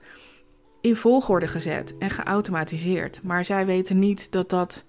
in 0.81 0.95
volgorde 0.95 1.47
gezet 1.47 1.97
en 1.97 2.09
geautomatiseerd. 2.09 3.23
Maar 3.23 3.45
zij 3.45 3.65
weten 3.65 3.99
niet 3.99 4.31
dat 4.31 4.49
dat 4.49 4.83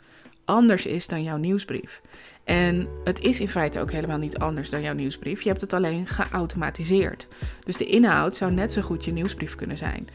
anders 0.45 0.87
is 0.87 1.07
dan 1.07 1.23
jouw 1.23 1.37
nieuwsbrief. 1.37 2.01
En 2.49 2.89
het 3.05 3.21
is 3.21 3.41
in 3.41 3.49
feite 3.49 3.81
ook 3.81 3.93
helemaal 3.93 4.19
niet 4.19 4.39
anders 4.39 4.71
dan 4.71 4.83
jouw 4.83 4.95
nieuwsbrief. 4.95 5.43
Je 5.43 5.49
hebt 5.49 5.61
het 5.61 5.73
alleen 5.73 6.07
geautomatiseerd. 6.07 7.29
Dus 7.65 7.77
de 7.77 7.85
inhoud 7.85 8.37
zou 8.37 8.53
net 8.53 8.73
zo 8.73 8.83
goed 8.83 9.05
je 9.05 9.13
nieuwsbrief 9.13 9.55
kunnen 9.55 9.77
zijn. 9.77 10.09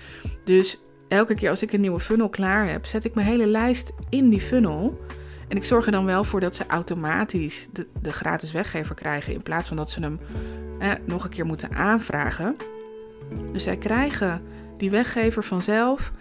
Dus 0.44 0.80
elke 1.08 1.36
keer 1.36 1.50
als 1.50 1.62
ik 1.62 1.74
een 1.74 1.82
nieuwe 1.82 2.00
funnel 2.00 2.30
klaar 2.30 2.70
heb, 2.70 2.86
zet 2.86 3.04
ik 3.04 3.16
mijn 3.16 3.28
hele 3.28 3.48
lijst 3.48 3.92
in 4.10 4.30
die 4.30 4.42
funnel. 4.42 5.00
En 5.48 5.58
ik 5.58 5.64
zorg 5.64 5.86
er 5.86 5.92
dan 5.92 6.06
wel 6.06 6.24
voor 6.24 6.40
dat 6.40 6.56
ze 6.56 6.68
automatisch 6.68 7.68
de, 7.72 7.88
de 8.02 8.12
gratis 8.12 8.52
weggever 8.52 8.96
krijgen. 8.96 9.34
In 9.34 9.44
plaats 9.44 9.68
van 9.68 9.78
dat 9.78 9.92
ze 9.92 10.00
hem 10.00 10.20
eh, 10.80 10.92
nog 11.06 11.24
een 11.24 11.30
keer 11.30 11.46
moeten 11.46 11.72
aanvragen. 11.72 12.56
Dus 13.52 13.64
zij 13.64 13.78
krijgen 13.78 14.42
die 14.78 14.90
weggever 14.90 15.44
vanzelf. 15.44 16.12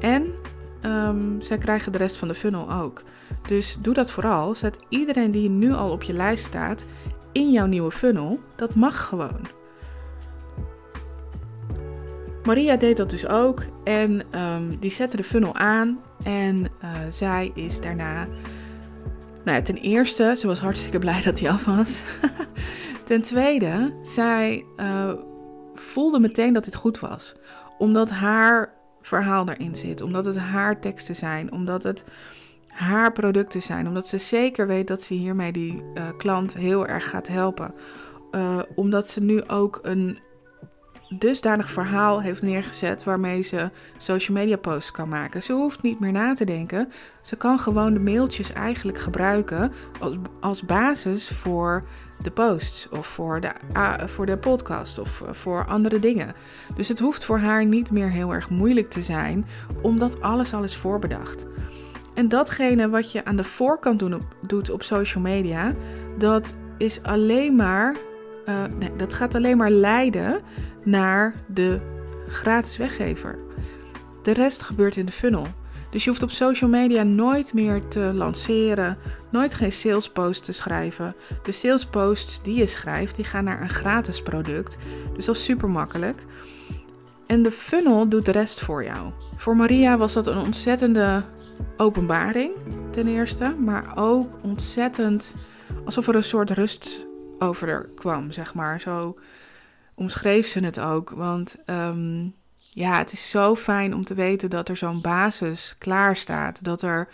En 0.00 0.34
um, 0.82 1.36
zij 1.40 1.58
krijgen 1.58 1.92
de 1.92 1.98
rest 1.98 2.16
van 2.16 2.28
de 2.28 2.34
funnel 2.34 2.72
ook. 2.72 3.02
Dus 3.48 3.76
doe 3.80 3.94
dat 3.94 4.10
vooral. 4.10 4.54
Zet 4.54 4.78
iedereen 4.88 5.30
die 5.30 5.50
nu 5.50 5.72
al 5.72 5.90
op 5.90 6.02
je 6.02 6.12
lijst 6.12 6.44
staat 6.44 6.84
in 7.32 7.50
jouw 7.50 7.66
nieuwe 7.66 7.90
funnel. 7.90 8.40
Dat 8.56 8.74
mag 8.74 9.06
gewoon. 9.06 9.40
Maria 12.42 12.76
deed 12.76 12.96
dat 12.96 13.10
dus 13.10 13.26
ook. 13.26 13.62
En 13.84 14.22
um, 14.40 14.78
die 14.78 14.90
zette 14.90 15.16
de 15.16 15.24
funnel 15.24 15.54
aan. 15.54 16.00
En 16.24 16.64
uh, 16.82 16.90
zij 17.10 17.50
is 17.54 17.80
daarna. 17.80 18.26
Nou 19.44 19.56
ja, 19.56 19.62
ten 19.62 19.76
eerste, 19.76 20.34
ze 20.38 20.46
was 20.46 20.60
hartstikke 20.60 20.98
blij 20.98 21.22
dat 21.24 21.40
hij 21.40 21.50
af 21.50 21.64
was. 21.64 22.02
ten 23.04 23.22
tweede, 23.22 23.94
zij 24.02 24.64
uh, 24.76 25.12
voelde 25.74 26.18
meteen 26.20 26.52
dat 26.52 26.64
dit 26.64 26.74
goed 26.74 27.00
was. 27.00 27.34
Omdat 27.78 28.10
haar 28.10 28.67
verhaal 29.08 29.48
erin 29.48 29.76
zit. 29.76 30.00
Omdat 30.00 30.24
het 30.24 30.38
haar 30.38 30.80
teksten 30.80 31.16
zijn. 31.16 31.52
Omdat 31.52 31.82
het 31.82 32.04
haar 32.66 33.12
producten 33.12 33.62
zijn. 33.62 33.86
Omdat 33.86 34.06
ze 34.06 34.18
zeker 34.18 34.66
weet 34.66 34.86
dat 34.86 35.02
ze 35.02 35.14
hiermee 35.14 35.52
die 35.52 35.82
uh, 35.94 36.02
klant 36.16 36.54
heel 36.54 36.86
erg 36.86 37.08
gaat 37.10 37.28
helpen. 37.28 37.74
Uh, 38.30 38.58
omdat 38.74 39.08
ze 39.08 39.20
nu 39.20 39.46
ook 39.46 39.78
een 39.82 40.18
dusdanig 41.08 41.70
verhaal 41.70 42.22
heeft 42.22 42.42
neergezet 42.42 43.04
waarmee 43.04 43.42
ze 43.42 43.70
social 43.98 44.36
media 44.36 44.56
posts 44.56 44.90
kan 44.90 45.08
maken. 45.08 45.42
Ze 45.42 45.52
hoeft 45.52 45.82
niet 45.82 46.00
meer 46.00 46.12
na 46.12 46.34
te 46.34 46.44
denken. 46.44 46.88
Ze 47.22 47.36
kan 47.36 47.58
gewoon 47.58 47.92
de 47.92 48.00
mailtjes 48.00 48.52
eigenlijk 48.52 48.98
gebruiken 48.98 49.72
als, 50.00 50.16
als 50.40 50.62
basis 50.62 51.28
voor 51.28 51.84
de 52.22 52.30
posts 52.30 52.88
of 52.88 53.06
voor 53.06 53.40
de, 53.40 53.52
voor 54.06 54.26
de 54.26 54.36
podcast 54.36 54.98
of 54.98 55.20
uh, 55.20 55.28
voor 55.32 55.66
andere 55.66 55.98
dingen. 55.98 56.34
Dus 56.76 56.88
het 56.88 56.98
hoeft 56.98 57.24
voor 57.24 57.38
haar 57.38 57.64
niet 57.64 57.90
meer 57.90 58.10
heel 58.10 58.34
erg 58.34 58.50
moeilijk 58.50 58.88
te 58.88 59.02
zijn, 59.02 59.46
omdat 59.82 60.20
alles 60.20 60.52
al 60.52 60.62
is 60.62 60.76
voorbedacht. 60.76 61.46
En 62.14 62.28
datgene 62.28 62.88
wat 62.88 63.12
je 63.12 63.24
aan 63.24 63.36
de 63.36 63.44
voorkant 63.44 64.02
op, 64.02 64.22
doet 64.46 64.70
op 64.70 64.82
social 64.82 65.22
media, 65.22 65.72
dat 66.16 66.56
is 66.78 67.02
alleen 67.02 67.56
maar, 67.56 67.96
uh, 68.48 68.64
nee, 68.78 68.96
dat 68.96 69.14
gaat 69.14 69.34
alleen 69.34 69.56
maar 69.56 69.70
leiden 69.70 70.40
naar 70.84 71.34
de 71.46 71.80
gratis 72.28 72.76
weggever. 72.76 73.38
De 74.22 74.32
rest 74.32 74.62
gebeurt 74.62 74.96
in 74.96 75.06
de 75.06 75.12
funnel. 75.12 75.46
Dus 75.90 76.04
je 76.04 76.10
hoeft 76.10 76.22
op 76.22 76.30
social 76.30 76.70
media 76.70 77.02
nooit 77.02 77.52
meer 77.52 77.88
te 77.88 78.00
lanceren, 78.00 78.98
nooit 79.30 79.54
geen 79.54 79.72
sales 79.72 80.10
post 80.10 80.44
te 80.44 80.52
schrijven. 80.52 81.14
De 81.42 81.52
sales 81.52 81.86
posts 81.86 82.42
die 82.42 82.54
je 82.54 82.66
schrijft, 82.66 83.16
die 83.16 83.24
gaan 83.24 83.44
naar 83.44 83.62
een 83.62 83.68
gratis 83.68 84.22
product. 84.22 84.76
Dus 85.14 85.24
dat 85.24 85.34
is 85.34 85.44
super 85.44 85.68
makkelijk. 85.68 86.24
En 87.26 87.42
de 87.42 87.52
funnel 87.52 88.08
doet 88.08 88.24
de 88.24 88.32
rest 88.32 88.60
voor 88.60 88.84
jou. 88.84 89.12
Voor 89.36 89.56
Maria 89.56 89.98
was 89.98 90.12
dat 90.12 90.26
een 90.26 90.38
ontzettende 90.38 91.22
openbaring, 91.76 92.52
ten 92.90 93.06
eerste. 93.06 93.54
Maar 93.58 93.92
ook 93.96 94.38
ontzettend 94.42 95.34
alsof 95.84 96.08
er 96.08 96.14
een 96.14 96.22
soort 96.22 96.50
rust 96.50 97.06
over 97.38 97.68
er 97.68 97.90
kwam, 97.94 98.32
zeg 98.32 98.54
maar. 98.54 98.80
Zo 98.80 99.18
omschreef 99.94 100.46
ze 100.46 100.60
het 100.60 100.80
ook. 100.80 101.10
Want 101.10 101.56
um, 101.66 102.34
ja, 102.78 102.98
het 102.98 103.12
is 103.12 103.30
zo 103.30 103.54
fijn 103.54 103.94
om 103.94 104.04
te 104.04 104.14
weten 104.14 104.50
dat 104.50 104.68
er 104.68 104.76
zo'n 104.76 105.00
basis 105.00 105.76
klaar 105.78 106.16
staat. 106.16 106.64
Dat 106.64 106.82
er 106.82 107.08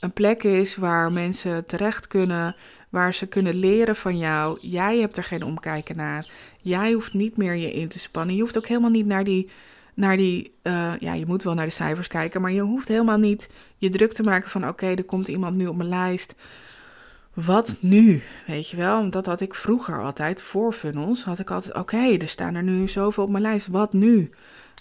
een 0.00 0.12
plek 0.12 0.42
is 0.42 0.76
waar 0.76 1.12
mensen 1.12 1.64
terecht 1.64 2.06
kunnen, 2.06 2.56
waar 2.88 3.14
ze 3.14 3.26
kunnen 3.26 3.54
leren 3.54 3.96
van 3.96 4.18
jou. 4.18 4.58
Jij 4.60 4.98
hebt 4.98 5.16
er 5.16 5.24
geen 5.24 5.44
omkijken 5.44 5.96
naar. 5.96 6.26
Jij 6.58 6.92
hoeft 6.92 7.14
niet 7.14 7.36
meer 7.36 7.54
je 7.54 7.72
in 7.72 7.88
te 7.88 7.98
spannen. 7.98 8.34
Je 8.34 8.40
hoeft 8.40 8.56
ook 8.56 8.66
helemaal 8.66 8.90
niet 8.90 9.06
naar 9.06 9.24
die. 9.24 9.50
Naar 9.94 10.16
die 10.16 10.54
uh, 10.62 10.92
ja, 10.98 11.14
je 11.14 11.26
moet 11.26 11.42
wel 11.42 11.54
naar 11.54 11.66
de 11.66 11.72
cijfers 11.72 12.06
kijken, 12.06 12.40
maar 12.40 12.52
je 12.52 12.60
hoeft 12.60 12.88
helemaal 12.88 13.18
niet 13.18 13.50
je 13.76 13.90
druk 13.90 14.12
te 14.12 14.22
maken 14.22 14.50
van: 14.50 14.68
oké, 14.68 14.86
er 14.86 15.04
komt 15.04 15.28
iemand 15.28 15.56
nu 15.56 15.66
op 15.66 15.76
mijn 15.76 15.88
lijst. 15.88 16.34
Wat 17.34 17.76
nu? 17.80 18.22
Weet 18.46 18.68
je 18.68 18.76
wel? 18.76 19.10
Dat 19.10 19.26
had 19.26 19.40
ik 19.40 19.54
vroeger 19.54 20.02
altijd 20.02 20.40
voor 20.40 20.72
funnels. 20.72 21.24
Had 21.24 21.38
ik 21.38 21.50
altijd: 21.50 21.74
oké, 21.74 22.16
er 22.16 22.28
staan 22.28 22.54
er 22.54 22.62
nu 22.62 22.88
zoveel 22.88 23.24
op 23.24 23.30
mijn 23.30 23.42
lijst. 23.42 23.66
Wat 23.66 23.92
nu? 23.92 24.30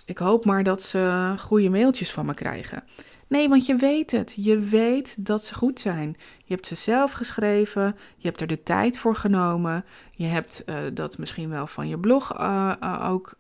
Ik 0.05 0.17
hoop 0.17 0.45
maar 0.45 0.63
dat 0.63 0.81
ze 0.83 1.33
goede 1.37 1.69
mailtjes 1.69 2.11
van 2.11 2.25
me 2.25 2.33
krijgen. 2.33 2.83
Nee, 3.31 3.49
want 3.49 3.65
je 3.65 3.75
weet 3.75 4.11
het. 4.11 4.33
Je 4.35 4.59
weet 4.59 5.25
dat 5.25 5.45
ze 5.45 5.53
goed 5.53 5.79
zijn. 5.79 6.15
Je 6.43 6.53
hebt 6.53 6.67
ze 6.67 6.75
zelf 6.75 7.11
geschreven. 7.11 7.95
Je 8.17 8.27
hebt 8.27 8.41
er 8.41 8.47
de 8.47 8.63
tijd 8.63 8.97
voor 8.97 9.15
genomen. 9.15 9.85
Je 10.11 10.25
hebt 10.25 10.63
uh, 10.65 10.75
dat 10.93 11.17
misschien 11.17 11.49
wel 11.49 11.67
van 11.67 11.87
je 11.87 11.99
blog 11.99 12.39
uh, 12.39 12.73
uh, 12.83 13.09
ook 13.09 13.33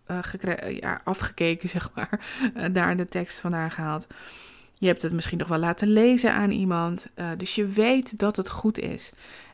ja, 0.79 1.01
afgekeken, 1.03 1.69
zeg 1.79 1.89
maar. 1.95 2.25
daar 2.71 2.97
de 2.97 3.07
tekst 3.07 3.39
vandaan 3.39 3.71
gehaald. 3.71 4.07
Je 4.73 4.87
hebt 4.87 5.01
het 5.01 5.13
misschien 5.13 5.37
nog 5.37 5.47
wel 5.47 5.57
laten 5.57 5.87
lezen 5.87 6.33
aan 6.33 6.51
iemand. 6.51 7.07
dus 7.37 7.55
je 7.55 7.65
weet 7.65 8.19
dat 8.19 8.35
het 8.35 8.49
goed 8.49 8.79
is. 8.79 9.11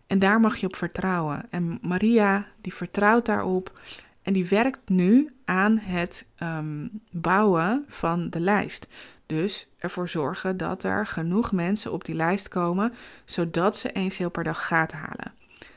En 0.08 0.20
daar 0.20 0.40
mag 0.40 0.58
je 0.58 0.68
op 0.68 0.76
vertrouwen. 0.76 1.46
En 1.50 1.80
Maria, 1.82 2.46
die 2.62 2.74
vertrouwt 2.74 3.26
daarop. 3.26 3.80
En 4.28 4.34
die 4.34 4.48
werkt 4.48 4.90
nu 4.90 5.36
aan 5.46 5.78
het 5.78 6.30
um, 6.44 6.90
bouwen 7.12 7.86
van 7.88 8.30
de 8.30 8.40
lijst. 8.40 8.88
Dus 9.26 9.68
ervoor 9.78 10.10
zorgen 10.10 10.58
dat 10.58 10.84
er 10.84 11.06
genoeg 11.06 11.52
mensen 11.52 11.92
op 11.92 12.06
die 12.06 12.16
lijst 12.16 12.48
komen, 12.48 12.94
zodat 13.26 13.78
ze 13.78 13.92
één 13.92 14.12
sale 14.12 14.30
per 14.30 14.44
dag 14.44 14.68
gaat 14.68 14.92
halen. 14.92 15.34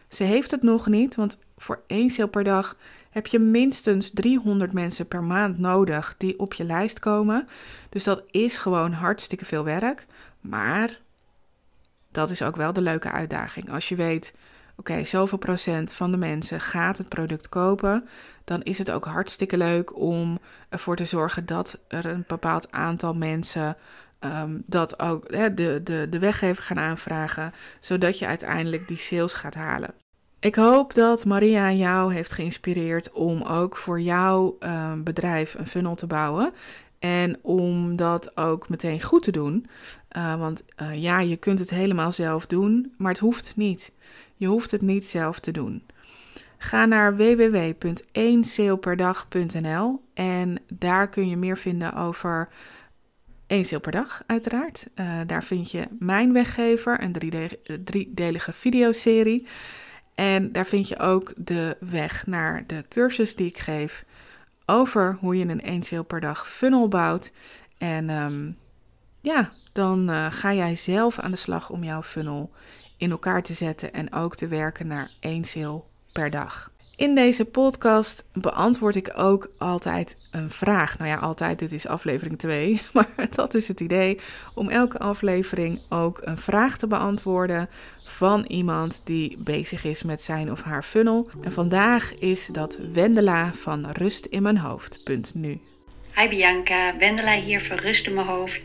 Ze 0.09 0.25
heeft 0.25 0.51
het 0.51 0.63
nog 0.63 0.87
niet, 0.87 1.15
want 1.15 1.39
voor 1.57 1.83
één 1.87 2.11
sale 2.11 2.29
per 2.29 2.45
dag 2.45 2.77
heb 3.11 3.27
je 3.27 3.39
minstens 3.39 4.11
300 4.11 4.73
mensen 4.73 5.09
per 5.09 5.25
maand 5.25 5.59
nodig 5.59 6.15
die 6.19 6.39
op 6.39 6.55
je 6.55 6.65
lijst 6.65 6.99
komen. 6.99 7.49
Dus 7.89 8.05
dat 8.05 8.23
is 8.31 8.57
gewoon 8.57 8.93
hartstikke 8.93 9.45
veel 9.45 9.65
werk. 9.65 10.07
Maar 10.41 11.01
dat 12.11 12.31
is 12.31 12.43
ook 12.43 12.57
wel 12.57 12.73
de 12.73 12.81
leuke 12.81 13.11
uitdaging. 13.11 13.71
Als 13.71 13.89
je 13.89 13.95
weet, 13.95 14.35
oké, 14.81 15.05
zoveel 15.05 15.39
procent 15.39 15.93
van 15.93 16.11
de 16.11 16.17
mensen 16.17 16.61
gaat 16.61 16.99
het 16.99 17.09
product 17.09 17.49
kopen, 17.49 18.09
dan 18.45 18.63
is 18.63 18.79
het 18.79 18.91
ook 18.91 19.05
hartstikke 19.05 19.57
leuk 19.57 19.97
om 19.97 20.39
ervoor 20.69 20.97
te 20.97 21.05
zorgen 21.05 21.47
dat 21.47 21.79
er 21.89 22.07
een 22.07 22.25
bepaald 22.27 22.73
aantal 22.73 23.15
mensen 23.15 23.77
um, 24.21 24.63
dat 24.67 25.01
ook 25.01 25.35
hè, 25.35 25.55
de, 25.55 25.81
de, 25.85 26.07
de 26.11 26.19
weggever 26.19 26.63
gaan 26.63 26.79
aanvragen, 26.79 27.53
zodat 27.79 28.19
je 28.19 28.27
uiteindelijk 28.27 28.89
die 28.89 28.97
sales 28.97 29.35
gaat 29.35 29.55
halen. 29.55 29.95
Ik 30.39 30.55
hoop 30.55 30.95
dat 30.95 31.25
Maria 31.25 31.73
jou 31.73 32.15
heeft 32.15 32.33
geïnspireerd 32.33 33.13
om 33.13 33.43
ook 33.43 33.77
voor 33.77 34.01
jouw 34.01 34.57
uh, 34.61 34.93
bedrijf 34.93 35.55
een 35.55 35.67
funnel 35.67 35.95
te 35.95 36.07
bouwen. 36.07 36.53
En 36.99 37.39
om 37.43 37.97
dat 37.97 38.37
ook 38.37 38.69
meteen 38.69 39.03
goed 39.03 39.23
te 39.23 39.31
doen. 39.31 39.67
Uh, 40.17 40.39
want 40.39 40.65
uh, 40.83 41.03
ja, 41.03 41.21
je 41.21 41.37
kunt 41.37 41.59
het 41.59 41.71
helemaal 41.71 42.13
zelf 42.13 42.47
doen, 42.47 42.95
maar 42.99 43.13
het 43.13 43.21
hoeft 43.21 43.57
niet. 43.57 43.93
Je 44.41 44.47
hoeft 44.47 44.71
het 44.71 44.83
niet 44.83 45.05
zelf 45.05 45.39
te 45.39 45.51
doen. 45.51 45.87
Ga 46.59 46.85
naar 46.85 47.17
www.1saleperdag.nl 47.17 50.03
en 50.15 50.59
daar 50.69 51.09
kun 51.09 51.29
je 51.29 51.37
meer 51.37 51.59
vinden 51.59 51.95
over 51.95 52.49
één 53.47 53.65
sale 53.65 53.81
per 53.81 53.93
dag, 53.93 54.23
uiteraard. 54.27 54.87
Uh, 54.95 55.21
daar 55.27 55.45
vind 55.45 55.71
je 55.71 55.87
mijn 55.99 56.33
weggever, 56.33 57.03
een 57.03 57.13
driedelige 57.85 58.53
videoserie. 58.53 59.47
En 60.15 60.53
daar 60.53 60.67
vind 60.67 60.89
je 60.89 60.99
ook 60.99 61.33
de 61.37 61.77
weg 61.81 62.27
naar 62.27 62.67
de 62.67 62.85
cursus 62.89 63.37
die 63.37 63.47
ik 63.47 63.59
geef 63.59 64.05
over 64.67 65.17
hoe 65.21 65.37
je 65.37 65.49
een 65.49 65.63
één 65.63 65.83
sale 65.83 66.05
per 66.05 66.21
dag 66.21 66.49
funnel 66.49 66.89
bouwt. 66.89 67.33
En 67.79 68.11
um, 68.11 68.57
ja, 69.21 69.51
dan 69.73 70.11
uh, 70.11 70.27
ga 70.31 70.55
jij 70.55 70.75
zelf 70.75 71.19
aan 71.19 71.31
de 71.31 71.37
slag 71.37 71.71
om 71.71 71.85
jouw 71.85 72.03
funnel 72.03 72.51
in 73.01 73.11
elkaar 73.11 73.43
te 73.43 73.55
zetten 73.55 73.93
en 73.93 74.13
ook 74.13 74.37
te 74.37 74.49
werken 74.49 74.87
naar 74.87 75.11
één 75.21 75.45
sale 75.45 75.83
per 76.13 76.31
dag. 76.31 76.71
In 76.97 77.15
deze 77.15 77.45
podcast 77.45 78.25
beantwoord 78.33 78.97
ik 78.97 79.13
ook 79.17 79.51
altijd 79.59 80.17
een 80.31 80.51
vraag. 80.51 80.99
Nou 80.99 81.11
ja, 81.11 81.17
altijd, 81.17 81.59
dit 81.59 81.73
is 81.73 81.87
aflevering 81.87 82.39
2, 82.39 82.83
maar 82.93 83.29
dat 83.31 83.55
is 83.55 83.69
het 83.69 83.81
idee 83.81 84.19
om 84.55 84.69
elke 84.69 84.99
aflevering 84.99 85.81
ook 85.89 86.21
een 86.23 86.37
vraag 86.37 86.77
te 86.79 86.87
beantwoorden 86.87 87.69
van 88.05 88.45
iemand 88.45 89.01
die 89.05 89.39
bezig 89.39 89.85
is 89.85 90.03
met 90.03 90.21
zijn 90.21 90.51
of 90.51 90.63
haar 90.63 90.83
funnel. 90.83 91.31
En 91.41 91.53
vandaag 91.53 92.15
is 92.19 92.47
dat 92.47 92.79
Wendela 92.93 93.55
van 93.55 93.91
Rust 93.91 94.25
in 94.25 94.43
mijn 94.43 94.59
hoofd.nu. 94.59 95.61
Hi 96.21 96.29
Bianca, 96.29 96.97
Wendela 96.99 97.41
hier 97.41 97.61
van 97.61 97.77
Rust 97.77 98.07
in 98.07 98.15
mijn 98.15 98.27
hoofd. 98.27 98.61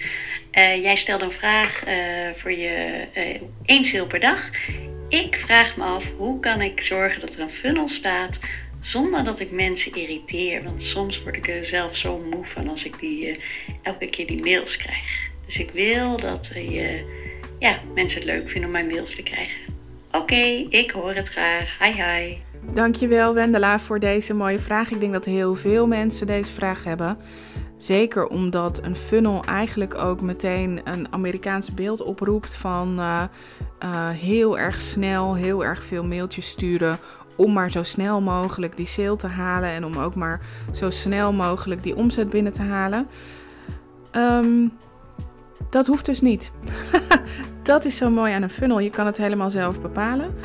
Uh, 0.51 0.81
jij 0.81 0.95
stelde 0.95 1.25
een 1.25 1.31
vraag 1.31 1.87
uh, 1.87 2.29
voor 2.35 2.51
je 2.51 3.05
uh, 3.17 3.41
één 3.65 4.07
per 4.07 4.19
dag. 4.19 4.49
Ik 5.09 5.35
vraag 5.35 5.77
me 5.77 5.83
af 5.83 6.03
hoe 6.17 6.39
kan 6.39 6.61
ik 6.61 6.81
zorgen 6.81 7.21
dat 7.21 7.33
er 7.33 7.39
een 7.39 7.49
funnel 7.49 7.87
staat 7.87 8.39
zonder 8.79 9.23
dat 9.23 9.39
ik 9.39 9.51
mensen 9.51 9.93
irriteer. 9.93 10.63
Want 10.63 10.83
soms 10.83 11.23
word 11.23 11.35
ik 11.35 11.47
er 11.47 11.65
zelf 11.65 11.95
zo 11.95 12.19
moe 12.31 12.45
van 12.45 12.69
als 12.69 12.85
ik 12.85 12.99
die, 12.99 13.39
elke 13.83 14.09
keer 14.09 14.27
die 14.27 14.43
mails 14.43 14.77
krijg. 14.77 15.29
Dus 15.45 15.57
ik 15.57 15.71
wil 15.71 16.17
dat 16.17 16.51
je, 16.53 17.05
ja, 17.59 17.79
mensen 17.93 18.21
het 18.21 18.29
leuk 18.29 18.49
vinden 18.49 18.65
om 18.65 18.71
mijn 18.71 18.87
mails 18.87 19.15
te 19.15 19.23
krijgen. 19.23 19.61
Oké, 20.11 20.65
ik 20.69 20.91
hoor 20.91 21.13
het 21.13 21.29
graag. 21.29 21.77
Hi 21.79 21.91
hi. 21.91 22.54
Dankjewel 22.73 23.33
Wendela 23.33 23.79
voor 23.79 23.99
deze 23.99 24.33
mooie 24.33 24.59
vraag. 24.59 24.91
Ik 24.91 24.99
denk 24.99 25.13
dat 25.13 25.25
heel 25.25 25.55
veel 25.55 25.87
mensen 25.87 26.27
deze 26.27 26.51
vraag 26.51 26.83
hebben. 26.83 27.17
Zeker 27.77 28.27
omdat 28.27 28.83
een 28.83 28.95
funnel 28.95 29.43
eigenlijk 29.43 29.95
ook 29.95 30.21
meteen 30.21 30.81
een 30.83 31.07
Amerikaans 31.13 31.73
beeld 31.73 32.01
oproept 32.01 32.55
van 32.55 32.99
uh, 32.99 33.23
uh, 33.83 34.09
heel 34.09 34.57
erg 34.57 34.81
snel, 34.81 35.35
heel 35.35 35.65
erg 35.65 35.83
veel 35.83 36.03
mailtjes 36.03 36.49
sturen. 36.49 36.97
Om 37.35 37.53
maar 37.53 37.71
zo 37.71 37.83
snel 37.83 38.21
mogelijk 38.21 38.77
die 38.77 38.85
sale 38.85 39.15
te 39.15 39.27
halen 39.27 39.69
en 39.69 39.85
om 39.85 39.97
ook 39.97 40.15
maar 40.15 40.41
zo 40.73 40.89
snel 40.89 41.33
mogelijk 41.33 41.83
die 41.83 41.95
omzet 41.95 42.29
binnen 42.29 42.53
te 42.53 42.61
halen. 42.61 43.07
Um, 44.11 44.71
dat 45.69 45.87
hoeft 45.87 46.05
dus 46.05 46.21
niet. 46.21 46.51
dat 47.63 47.85
is 47.85 47.97
zo 47.97 48.09
mooi 48.09 48.33
aan 48.33 48.41
een 48.41 48.49
funnel. 48.49 48.79
Je 48.79 48.89
kan 48.89 49.05
het 49.05 49.17
helemaal 49.17 49.49
zelf 49.49 49.81
bepalen. 49.81 50.35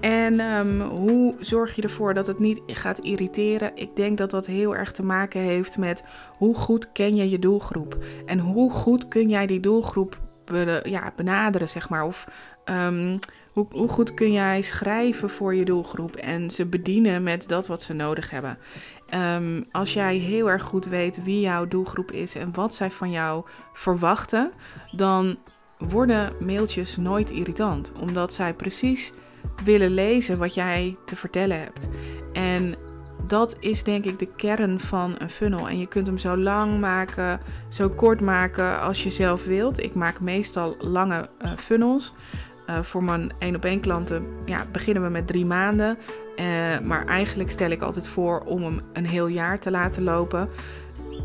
En 0.00 0.40
um, 0.40 0.80
hoe 0.80 1.34
zorg 1.38 1.76
je 1.76 1.82
ervoor 1.82 2.14
dat 2.14 2.26
het 2.26 2.38
niet 2.38 2.60
gaat 2.66 2.98
irriteren? 2.98 3.70
Ik 3.74 3.96
denk 3.96 4.18
dat 4.18 4.30
dat 4.30 4.46
heel 4.46 4.76
erg 4.76 4.92
te 4.92 5.04
maken 5.04 5.40
heeft 5.40 5.78
met 5.78 6.04
hoe 6.36 6.54
goed 6.54 6.92
ken 6.92 7.16
je 7.16 7.30
je 7.30 7.38
doelgroep. 7.38 7.98
En 8.26 8.38
hoe 8.38 8.72
goed 8.72 9.08
kun 9.08 9.28
jij 9.28 9.46
die 9.46 9.60
doelgroep 9.60 10.18
ja, 10.82 11.12
benaderen, 11.16 11.68
zeg 11.68 11.88
maar. 11.88 12.04
Of 12.04 12.26
um, 12.64 13.18
hoe, 13.52 13.66
hoe, 13.70 13.88
goed 13.88 14.14
kun 14.14 14.32
jij 14.32 14.62
schrijven 14.62 15.30
voor 15.30 15.54
je 15.54 15.64
doelgroep 15.64 16.16
en 16.16 16.50
ze 16.50 16.66
bedienen 16.66 17.22
met 17.22 17.48
dat 17.48 17.66
wat 17.66 17.82
ze 17.82 17.94
nodig 17.94 18.30
hebben. 18.30 18.58
Um, 19.34 19.64
als 19.70 19.92
jij 19.92 20.16
heel 20.16 20.50
erg 20.50 20.62
goed 20.62 20.84
weet 20.84 21.24
wie 21.24 21.40
jouw 21.40 21.68
doelgroep 21.68 22.12
is 22.12 22.34
en 22.34 22.54
wat 22.54 22.74
zij 22.74 22.90
van 22.90 23.10
jou 23.10 23.44
verwachten, 23.72 24.50
dan 24.92 25.38
worden 25.78 26.32
mailtjes 26.40 26.96
nooit 26.96 27.30
irritant. 27.30 27.92
Omdat 28.00 28.32
zij 28.32 28.54
precies 28.54 29.12
willen 29.64 29.90
lezen 29.90 30.38
wat 30.38 30.54
jij 30.54 30.96
te 31.04 31.16
vertellen 31.16 31.58
hebt. 31.58 31.88
En 32.32 32.74
dat 33.26 33.56
is 33.60 33.84
denk 33.84 34.04
ik 34.04 34.18
de 34.18 34.28
kern 34.36 34.80
van 34.80 35.14
een 35.18 35.30
funnel. 35.30 35.68
En 35.68 35.78
je 35.78 35.86
kunt 35.86 36.06
hem 36.06 36.18
zo 36.18 36.36
lang 36.36 36.80
maken, 36.80 37.40
zo 37.68 37.88
kort 37.88 38.20
maken 38.20 38.80
als 38.80 39.02
je 39.02 39.10
zelf 39.10 39.44
wilt. 39.44 39.82
Ik 39.82 39.94
maak 39.94 40.20
meestal 40.20 40.76
lange 40.78 41.28
uh, 41.44 41.50
funnels. 41.56 42.14
Uh, 42.70 42.82
voor 42.82 43.04
mijn 43.04 43.32
één 43.38 43.56
op 43.56 43.64
één 43.64 43.80
klanten 43.80 44.26
ja, 44.44 44.66
beginnen 44.72 45.02
we 45.02 45.08
met 45.08 45.26
drie 45.26 45.46
maanden. 45.46 45.98
Uh, 46.36 46.44
maar 46.86 47.06
eigenlijk 47.06 47.50
stel 47.50 47.70
ik 47.70 47.82
altijd 47.82 48.06
voor 48.06 48.40
om 48.40 48.62
hem 48.62 48.80
een 48.92 49.06
heel 49.06 49.26
jaar 49.26 49.58
te 49.58 49.70
laten 49.70 50.02
lopen 50.02 50.48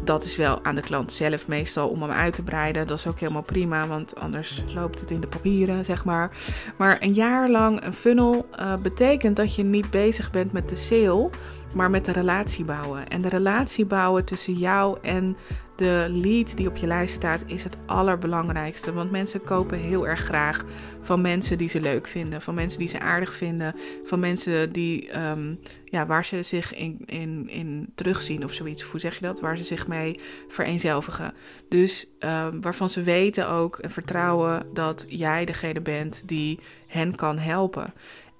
dat 0.05 0.23
is 0.23 0.35
wel 0.35 0.63
aan 0.63 0.75
de 0.75 0.81
klant 0.81 1.11
zelf 1.11 1.47
meestal 1.47 1.89
om 1.89 2.01
hem 2.01 2.11
uit 2.11 2.33
te 2.33 2.43
breiden. 2.43 2.87
Dat 2.87 2.97
is 2.97 3.07
ook 3.07 3.19
helemaal 3.19 3.41
prima, 3.41 3.87
want 3.87 4.15
anders 4.15 4.63
loopt 4.73 4.99
het 4.99 5.11
in 5.11 5.19
de 5.19 5.27
papieren, 5.27 5.85
zeg 5.85 6.05
maar. 6.05 6.31
Maar 6.77 6.97
een 6.99 7.13
jaar 7.13 7.49
lang 7.49 7.83
een 7.85 7.93
funnel 7.93 8.47
uh, 8.59 8.75
betekent 8.75 9.35
dat 9.35 9.55
je 9.55 9.63
niet 9.63 9.89
bezig 9.89 10.31
bent 10.31 10.51
met 10.51 10.69
de 10.69 10.75
sale, 10.75 11.29
maar 11.75 11.89
met 11.89 12.05
de 12.05 12.11
relatie 12.11 12.65
bouwen. 12.65 13.07
En 13.07 13.21
de 13.21 13.29
relatie 13.29 13.85
bouwen 13.85 14.25
tussen 14.25 14.53
jou 14.53 14.97
en 15.01 15.37
de 15.75 16.05
lead 16.09 16.57
die 16.57 16.67
op 16.67 16.77
je 16.77 16.87
lijst 16.87 17.13
staat 17.13 17.43
is 17.45 17.63
het 17.63 17.77
allerbelangrijkste. 17.85 18.93
Want 18.93 19.11
mensen 19.11 19.43
kopen 19.43 19.77
heel 19.77 20.07
erg 20.07 20.19
graag 20.19 20.63
van 21.01 21.21
mensen 21.21 21.57
die 21.57 21.69
ze 21.69 21.79
leuk 21.79 22.07
vinden, 22.07 22.41
van 22.41 22.53
mensen 22.53 22.79
die 22.79 22.87
ze 22.87 22.99
aardig 22.99 23.33
vinden, 23.33 23.75
van 24.03 24.19
mensen 24.19 24.71
die, 24.71 25.19
um, 25.19 25.59
ja, 25.85 26.05
waar 26.05 26.25
ze 26.25 26.43
zich 26.43 26.75
in, 26.75 27.01
in, 27.05 27.49
in 27.49 27.91
terugzien 27.95 28.43
of 28.43 28.53
zoiets. 28.53 28.83
Hoe 28.83 28.99
zeg 28.99 29.15
je 29.15 29.25
dat? 29.25 29.39
Waar 29.39 29.57
ze 29.57 29.63
zich 29.63 29.87
mee 29.87 30.19
vereenzelvigen. 30.47 31.33
Dus 31.69 32.07
um, 32.19 32.61
waarvan 32.61 32.89
ze 32.89 33.03
weten 33.03 33.49
ook 33.49 33.77
en 33.77 33.89
vertrouwen 33.89 34.67
dat 34.73 35.05
jij 35.07 35.45
degene 35.45 35.81
bent 35.81 36.27
die 36.27 36.59
hen 36.87 37.15
kan 37.15 37.37
helpen. 37.37 37.93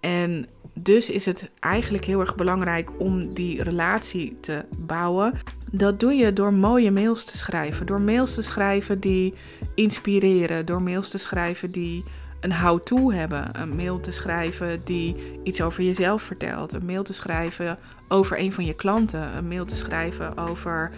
En 0.06 0.46
dus 0.74 1.10
is 1.10 1.26
het 1.26 1.50
eigenlijk 1.60 2.06
heel 2.06 2.20
erg 2.20 2.36
belangrijk 2.36 2.90
om 2.98 3.34
die 3.34 3.64
relatie 3.64 4.38
te 4.42 4.66
bouwen. 4.80 5.34
Dat 5.72 6.00
doe 6.00 6.14
je 6.14 6.34
door 6.34 6.54
mooie 6.54 6.92
mails 6.92 7.26
te 7.26 7.38
schrijven. 7.38 7.86
Door 7.86 8.02
mails 8.02 8.34
te 8.34 8.42
schrijven 8.42 9.00
die 9.00 9.34
inspireren. 9.76 10.66
Door 10.66 10.82
mails 10.82 11.10
te 11.10 11.18
schrijven 11.18 11.72
die 11.72 12.04
een 12.40 12.54
how-to 12.54 13.12
hebben. 13.12 13.62
Een 13.62 13.76
mail 13.76 14.00
te 14.00 14.12
schrijven 14.12 14.82
die 14.84 15.16
iets 15.44 15.62
over 15.62 15.84
jezelf 15.84 16.22
vertelt. 16.22 16.74
Een 16.74 16.86
mail 16.86 17.04
te 17.04 17.14
schrijven 17.14 17.78
over 18.08 18.40
een 18.40 18.54
van 18.54 18.66
je 18.66 18.74
klanten. 18.74 19.38
Een 19.38 19.48
mail 19.48 19.66
te 19.66 19.76
schrijven 19.76 20.38
over 20.38 20.92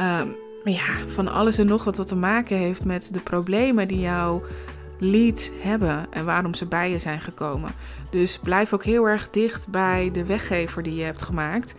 um, 0.00 0.36
ja, 0.72 1.08
van 1.08 1.28
alles 1.28 1.58
en 1.58 1.66
nog 1.66 1.84
wat 1.84 1.96
wat 1.96 2.06
te 2.06 2.16
maken 2.16 2.56
heeft 2.56 2.84
met 2.84 3.12
de 3.12 3.20
problemen 3.20 3.88
die 3.88 4.00
jouw 4.00 4.42
lead 4.98 5.50
hebben 5.60 6.06
en 6.10 6.24
waarom 6.24 6.54
ze 6.54 6.66
bij 6.66 6.90
je 6.90 6.98
zijn 6.98 7.20
gekomen. 7.20 7.70
Dus 8.10 8.38
blijf 8.38 8.72
ook 8.72 8.84
heel 8.84 9.08
erg 9.08 9.30
dicht 9.30 9.68
bij 9.68 10.10
de 10.12 10.24
weggever 10.26 10.82
die 10.82 10.94
je 10.94 11.04
hebt 11.04 11.22
gemaakt. 11.22 11.74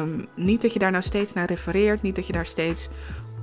Um, 0.00 0.26
niet 0.34 0.62
dat 0.62 0.72
je 0.72 0.78
daar 0.78 0.90
nou 0.90 1.02
steeds 1.02 1.32
naar 1.32 1.46
refereert, 1.46 2.02
niet 2.02 2.16
dat 2.16 2.26
je 2.26 2.32
daar 2.32 2.46
steeds 2.46 2.88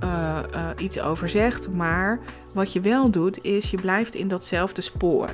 uh, 0.04 0.38
uh, 0.54 0.68
iets 0.78 1.00
over 1.00 1.28
zegt, 1.28 1.72
maar 1.72 2.18
wat 2.52 2.72
je 2.72 2.80
wel 2.80 3.10
doet 3.10 3.44
is 3.44 3.70
je 3.70 3.80
blijft 3.80 4.14
in 4.14 4.28
datzelfde 4.28 4.80
spoor. 4.82 5.28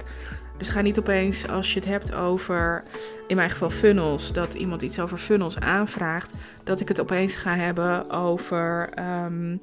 Dus 0.59 0.69
ga 0.69 0.81
niet 0.81 0.99
opeens 0.99 1.49
als 1.49 1.73
je 1.73 1.79
het 1.79 1.89
hebt 1.89 2.15
over, 2.15 2.85
in 3.27 3.37
mijn 3.37 3.51
geval 3.51 3.71
funnels, 3.71 4.33
dat 4.33 4.55
iemand 4.55 4.83
iets 4.83 5.01
over 5.01 5.19
funnels 5.19 5.59
aanvraagt, 5.59 6.33
dat 6.65 6.81
ik 6.81 6.89
het 6.89 7.01
opeens 7.01 7.37
ga 7.37 7.55
hebben 7.55 8.11
over. 8.11 8.89
Um, 9.25 9.61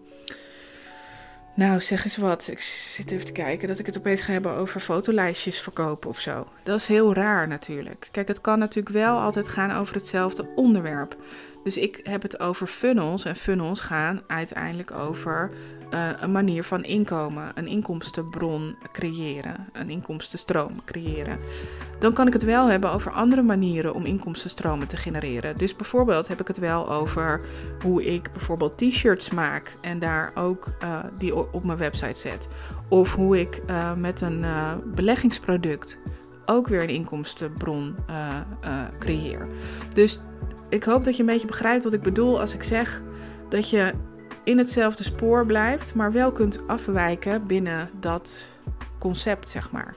nou, 1.54 1.82
zeg 1.82 2.04
eens 2.04 2.18
wat. 2.18 2.48
Ik 2.48 2.60
zit 2.62 3.12
even 3.12 3.26
te 3.26 3.32
kijken 3.32 3.68
dat 3.68 3.80
ik 3.80 3.86
het 3.86 3.98
opeens 3.98 4.22
ga 4.22 4.32
hebben 4.32 4.52
over 4.54 4.82
fotolijstjes 4.82 5.60
verkopen 5.60 6.10
of 6.10 6.20
zo. 6.20 6.46
Dat 6.64 6.80
is 6.80 6.88
heel 6.88 7.14
raar 7.14 7.48
natuurlijk. 7.48 8.08
Kijk, 8.12 8.28
het 8.28 8.42
kan 8.42 8.60
natuurlijk 8.60 8.96
wel 8.96 9.20
altijd 9.20 9.48
gaan 9.48 9.72
over 9.72 9.96
hetzelfde 9.96 10.46
onderwerp. 10.56 11.16
Dus 11.64 11.78
ik 11.78 12.00
heb 12.04 12.22
het 12.22 12.40
over 12.40 12.68
funnels. 12.68 13.26
En 13.26 13.36
funnels 13.36 13.80
gaan 13.80 14.22
uiteindelijk 14.28 14.92
over 14.92 15.52
uh, 15.94 16.10
een 16.20 16.32
manier 16.32 16.64
van 16.64 16.84
inkomen, 16.84 17.52
een 17.56 17.68
inkomstenbron 17.68 18.76
creëren, 18.92 19.68
een 19.74 19.90
inkomstenstroom 19.90 20.84
creëren. 20.86 21.40
Dan 22.00 22.14
kan 22.14 22.28
ik 22.28 22.34
het 22.34 22.44
wel 22.44 22.68
hebben 22.68 22.92
over 22.92 23.12
andere 23.12 23.42
manieren 23.42 23.94
om 23.94 24.06
inkomstenstromen 24.06 24.88
te 24.88 24.98
genereren. 24.98 25.56
Dus 25.56 25.76
bijvoorbeeld 25.76 26.28
heb 26.28 26.40
ik 26.40 26.48
het 26.48 26.58
wel 26.58 26.90
over 26.90 27.42
hoe 27.84 28.06
ik 28.06 28.32
bijvoorbeeld 28.32 28.78
t-shirts 28.78 29.30
maak 29.30 29.78
en 29.82 30.00
daar 30.00 30.32
ook 30.36 30.72
uh, 30.84 31.00
die 31.18 31.36
op 31.36 31.64
mijn 31.64 31.78
website 31.78 32.20
zet. 32.20 32.48
Of 32.90 33.16
hoe 33.16 33.40
ik 33.40 33.62
uh, 33.70 33.94
met 33.94 34.22
een 34.22 34.46
beleggingsproduct 34.86 36.00
ook 36.46 36.68
weer 36.68 36.84
een 36.84 36.90
inkomstenbron 36.90 37.96
creëer. 39.00 39.48
Dus 39.94 40.20
ik 40.70 40.84
hoop 40.84 41.04
dat 41.04 41.16
je 41.16 41.22
een 41.22 41.30
beetje 41.30 41.48
begrijpt 41.48 41.84
wat 41.84 41.94
ik 41.94 42.02
bedoel 42.02 42.40
als 42.40 42.54
ik 42.54 42.64
zeg 42.64 43.02
dat 43.50 43.70
je 43.70 43.94
in 44.44 44.58
hetzelfde 44.58 45.04
spoor 45.04 45.46
blijft, 45.46 45.96
maar 45.96 46.12
wel 46.12 46.32
kunt 46.32 46.68
afwijken 46.68 47.48
binnen 47.48 47.90
dat 48.00 48.46
concept, 49.00 49.50
zeg 49.50 49.72
maar. 49.72 49.96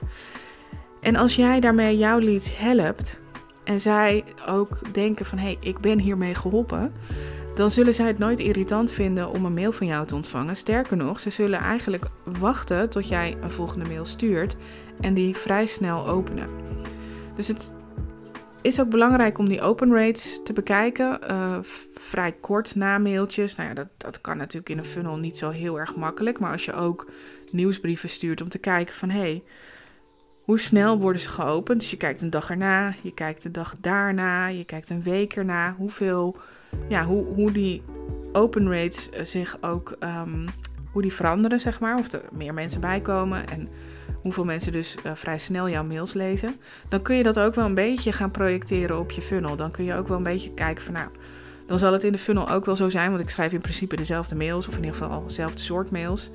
En 1.01 1.15
als 1.15 1.35
jij 1.35 1.59
daarmee 1.59 1.97
jouw 1.97 2.19
leads 2.19 2.57
helpt 2.57 3.21
en 3.63 3.79
zij 3.79 4.23
ook 4.47 4.93
denken 4.93 5.25
van 5.25 5.37
hé, 5.37 5.43
hey, 5.43 5.57
ik 5.59 5.79
ben 5.79 5.99
hiermee 5.99 6.35
geholpen, 6.35 6.93
dan 7.55 7.71
zullen 7.71 7.93
zij 7.93 8.07
het 8.07 8.17
nooit 8.17 8.39
irritant 8.39 8.91
vinden 8.91 9.29
om 9.29 9.45
een 9.45 9.53
mail 9.53 9.71
van 9.71 9.87
jou 9.87 10.07
te 10.07 10.15
ontvangen. 10.15 10.55
Sterker 10.55 10.97
nog, 10.97 11.19
ze 11.19 11.29
zullen 11.29 11.59
eigenlijk 11.59 12.05
wachten 12.23 12.89
tot 12.89 13.07
jij 13.07 13.37
een 13.41 13.51
volgende 13.51 13.89
mail 13.89 14.05
stuurt 14.05 14.55
en 14.99 15.13
die 15.13 15.35
vrij 15.35 15.65
snel 15.65 16.07
openen. 16.07 16.49
Dus 17.35 17.47
het 17.47 17.73
is 18.63 18.79
ook 18.79 18.89
belangrijk 18.89 19.37
om 19.37 19.49
die 19.49 19.61
open 19.61 19.93
rates 19.93 20.39
te 20.43 20.53
bekijken. 20.53 21.19
Uh, 21.29 21.57
vrij 21.93 22.31
kort 22.31 22.75
na 22.75 22.97
mailtjes. 22.97 23.55
Nou 23.55 23.69
ja, 23.69 23.75
dat, 23.75 23.87
dat 23.97 24.21
kan 24.21 24.37
natuurlijk 24.37 24.69
in 24.69 24.77
een 24.77 24.85
funnel 24.85 25.17
niet 25.17 25.37
zo 25.37 25.49
heel 25.49 25.79
erg 25.79 25.95
makkelijk. 25.95 26.39
Maar 26.39 26.51
als 26.51 26.65
je 26.65 26.73
ook 26.73 27.11
nieuwsbrieven 27.51 28.09
stuurt 28.09 28.41
om 28.41 28.49
te 28.49 28.57
kijken 28.57 28.95
van 28.95 29.09
hey, 29.09 29.43
hoe 30.43 30.59
snel 30.59 30.99
worden 30.99 31.21
ze 31.21 31.29
geopend? 31.29 31.79
Dus 31.79 31.91
je 31.91 31.97
kijkt 31.97 32.21
een 32.21 32.29
dag 32.29 32.49
erna, 32.49 32.93
je 33.01 33.13
kijkt 33.13 33.43
de 33.43 33.51
dag 33.51 33.75
daarna, 33.79 34.47
je 34.47 34.63
kijkt 34.63 34.89
een 34.89 35.03
week 35.03 35.35
erna. 35.35 35.75
Hoeveel, 35.77 36.37
ja, 36.89 37.05
hoe, 37.05 37.25
hoe 37.25 37.51
die 37.51 37.81
open 38.31 38.71
rates 38.71 39.09
eh, 39.09 39.25
zich 39.25 39.57
ook, 39.61 39.95
um, 39.99 40.45
hoe 40.91 41.01
die 41.01 41.13
veranderen, 41.13 41.59
zeg 41.59 41.79
maar. 41.79 41.97
Of 41.99 42.11
er 42.11 42.21
meer 42.31 42.53
mensen 42.53 42.81
bijkomen 42.81 43.47
en 43.47 43.67
hoeveel 44.23 44.43
mensen 44.43 44.71
dus 44.71 44.95
uh, 45.05 45.11
vrij 45.15 45.37
snel 45.37 45.69
jouw 45.69 45.83
mails 45.83 46.13
lezen. 46.13 46.55
Dan 46.89 47.01
kun 47.01 47.15
je 47.15 47.23
dat 47.23 47.39
ook 47.39 47.55
wel 47.55 47.65
een 47.65 47.73
beetje 47.73 48.11
gaan 48.11 48.31
projecteren 48.31 48.99
op 48.99 49.11
je 49.11 49.21
funnel. 49.21 49.55
Dan 49.55 49.71
kun 49.71 49.83
je 49.83 49.95
ook 49.95 50.07
wel 50.07 50.17
een 50.17 50.23
beetje 50.23 50.53
kijken 50.53 50.83
van, 50.83 50.93
nou, 50.93 51.07
dan 51.67 51.79
zal 51.79 51.93
het 51.93 52.03
in 52.03 52.11
de 52.11 52.17
funnel 52.17 52.49
ook 52.49 52.65
wel 52.65 52.75
zo 52.75 52.89
zijn. 52.89 53.09
Want 53.09 53.21
ik 53.21 53.29
schrijf 53.29 53.53
in 53.53 53.61
principe 53.61 53.95
dezelfde 53.95 54.35
mails, 54.35 54.67
of 54.67 54.75
in 54.77 54.83
ieder 54.83 54.97
geval 54.97 55.23
dezelfde 55.27 55.61
soort 55.61 55.91
mails 55.91 56.29